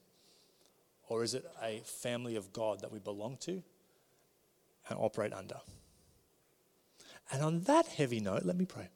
Or 1.07 1.23
is 1.23 1.35
it 1.35 1.45
a 1.63 1.83
family 1.85 2.35
of 2.35 2.51
God 2.51 2.81
that 2.81 2.91
we 2.91 2.99
belong 2.99 3.37
to 3.43 3.63
and 4.89 4.99
operate 4.99 5.35
under? 5.35 5.61
And 7.31 7.43
on 7.43 7.61
that 7.65 7.89
heavy 7.89 8.21
note, 8.21 8.47
let 8.47 8.57
me 8.57 8.65
pray. 8.65 8.89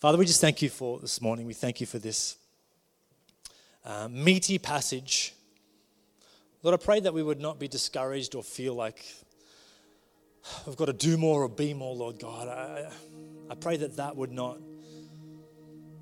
Father, 0.00 0.18
we 0.18 0.26
just 0.26 0.42
thank 0.42 0.60
you 0.60 0.68
for 0.68 1.00
this 1.00 1.22
morning. 1.22 1.46
We 1.46 1.54
thank 1.54 1.80
you 1.80 1.86
for 1.86 1.98
this 1.98 2.36
uh, 3.86 4.06
meaty 4.10 4.58
passage. 4.58 5.32
Lord, 6.66 6.80
I 6.80 6.84
pray 6.84 6.98
that 6.98 7.14
we 7.14 7.22
would 7.22 7.38
not 7.38 7.60
be 7.60 7.68
discouraged 7.68 8.34
or 8.34 8.42
feel 8.42 8.74
like 8.74 9.06
we've 10.66 10.74
got 10.74 10.86
to 10.86 10.92
do 10.92 11.16
more 11.16 11.44
or 11.44 11.48
be 11.48 11.72
more, 11.72 11.94
Lord 11.94 12.18
God. 12.18 12.48
I, 12.48 12.90
I 13.48 13.54
pray 13.54 13.76
that 13.76 13.98
that 13.98 14.16
would 14.16 14.32
not, 14.32 14.58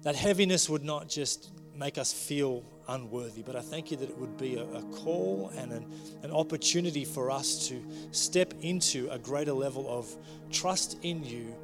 that 0.05 0.17
heaviness 0.17 0.71
would 0.71 0.83
not 0.83 1.07
just 1.07 1.51
make 1.77 1.99
us 1.99 2.15
feel 2.15 2.65
unworthy, 2.89 3.43
but 3.43 3.57
I 3.57 3.61
thank 3.61 3.91
you 3.91 3.99
that 3.99 4.09
it 4.09 4.17
would 4.17 4.39
be 4.39 4.57
a, 4.57 4.65
a 4.65 4.83
call 4.85 5.53
and 5.55 5.71
an, 5.71 5.85
an 6.23 6.31
opportunity 6.31 7.05
for 7.05 7.31
us 7.31 7.69
to 7.69 7.79
step 8.13 8.55
into 8.63 9.07
a 9.11 9.19
greater 9.19 9.53
level 9.53 9.87
of 9.87 10.17
trust 10.51 10.97
in 11.03 11.23
you, 11.25 11.55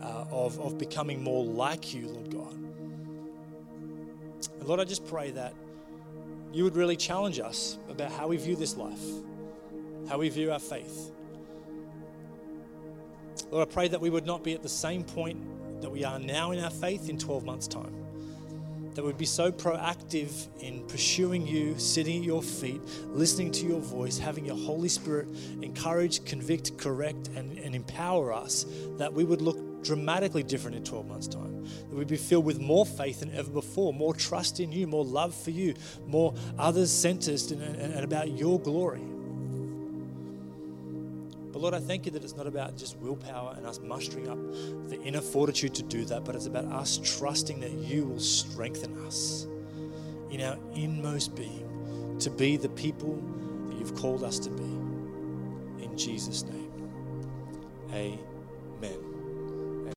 uh, 0.00 0.26
of, 0.30 0.60
of 0.60 0.78
becoming 0.78 1.24
more 1.24 1.44
like 1.44 1.92
you, 1.92 2.06
Lord 2.06 2.30
God. 2.30 2.52
And 4.60 4.68
Lord, 4.68 4.78
I 4.78 4.84
just 4.84 5.04
pray 5.08 5.32
that 5.32 5.54
you 6.54 6.62
would 6.62 6.76
really 6.76 6.96
challenge 6.96 7.40
us 7.40 7.78
about 7.88 8.12
how 8.12 8.28
we 8.28 8.36
view 8.36 8.54
this 8.54 8.76
life, 8.76 9.02
how 10.08 10.18
we 10.18 10.28
view 10.28 10.52
our 10.52 10.60
faith. 10.60 11.10
Lord, 13.50 13.68
I 13.68 13.72
pray 13.72 13.88
that 13.88 14.00
we 14.00 14.08
would 14.08 14.24
not 14.24 14.44
be 14.44 14.54
at 14.54 14.62
the 14.62 14.68
same 14.68 15.02
point 15.02 15.82
that 15.82 15.90
we 15.90 16.04
are 16.04 16.18
now 16.18 16.52
in 16.52 16.62
our 16.62 16.70
faith 16.70 17.08
in 17.08 17.18
12 17.18 17.44
months' 17.44 17.66
time 17.66 18.04
that 18.94 19.02
we 19.02 19.08
would 19.08 19.18
be 19.18 19.26
so 19.26 19.50
proactive 19.50 20.46
in 20.60 20.86
pursuing 20.86 21.44
you, 21.46 21.76
sitting 21.78 22.18
at 22.18 22.24
your 22.24 22.42
feet, 22.42 22.80
listening 23.08 23.50
to 23.50 23.66
your 23.66 23.80
voice, 23.80 24.18
having 24.18 24.46
your 24.46 24.56
Holy 24.56 24.88
Spirit 24.88 25.26
encourage, 25.62 26.24
convict, 26.24 26.78
correct, 26.78 27.28
and, 27.34 27.58
and 27.58 27.74
empower 27.74 28.32
us, 28.32 28.66
that 28.96 29.12
we 29.12 29.24
would 29.24 29.42
look 29.42 29.58
dramatically 29.84 30.42
different 30.42 30.76
in 30.76 30.84
12 30.84 31.06
months' 31.06 31.28
time. 31.28 31.64
That 31.64 31.94
we'd 31.94 32.08
be 32.08 32.16
filled 32.16 32.44
with 32.44 32.58
more 32.58 32.84
faith 32.84 33.20
than 33.20 33.32
ever 33.34 33.50
before, 33.50 33.92
more 33.92 34.14
trust 34.14 34.60
in 34.60 34.72
you, 34.72 34.86
more 34.86 35.04
love 35.04 35.34
for 35.34 35.50
you, 35.50 35.74
more 36.06 36.34
others 36.58 36.90
centered 36.90 37.40
and, 37.50 37.62
and, 37.62 37.94
and 37.94 38.04
about 38.04 38.30
your 38.36 38.58
glory. 38.60 39.02
But 41.54 41.60
Lord, 41.60 41.74
I 41.74 41.78
thank 41.78 42.04
you 42.04 42.10
that 42.10 42.24
it's 42.24 42.34
not 42.34 42.48
about 42.48 42.76
just 42.76 42.96
willpower 42.96 43.54
and 43.56 43.64
us 43.64 43.78
mustering 43.78 44.28
up 44.28 44.38
the 44.88 45.00
inner 45.02 45.20
fortitude 45.20 45.72
to 45.76 45.84
do 45.84 46.04
that, 46.06 46.24
but 46.24 46.34
it's 46.34 46.46
about 46.46 46.64
us 46.64 46.98
trusting 46.98 47.60
that 47.60 47.70
you 47.70 48.06
will 48.06 48.18
strengthen 48.18 48.98
us 49.06 49.46
in 50.30 50.40
our 50.40 50.58
inmost 50.74 51.36
being 51.36 52.16
to 52.18 52.28
be 52.28 52.56
the 52.56 52.68
people 52.70 53.22
that 53.68 53.78
you've 53.78 53.94
called 53.94 54.24
us 54.24 54.40
to 54.40 54.50
be. 54.50 54.64
In 55.84 55.96
Jesus' 55.96 56.42
name, 56.42 56.72
amen. 57.92 59.13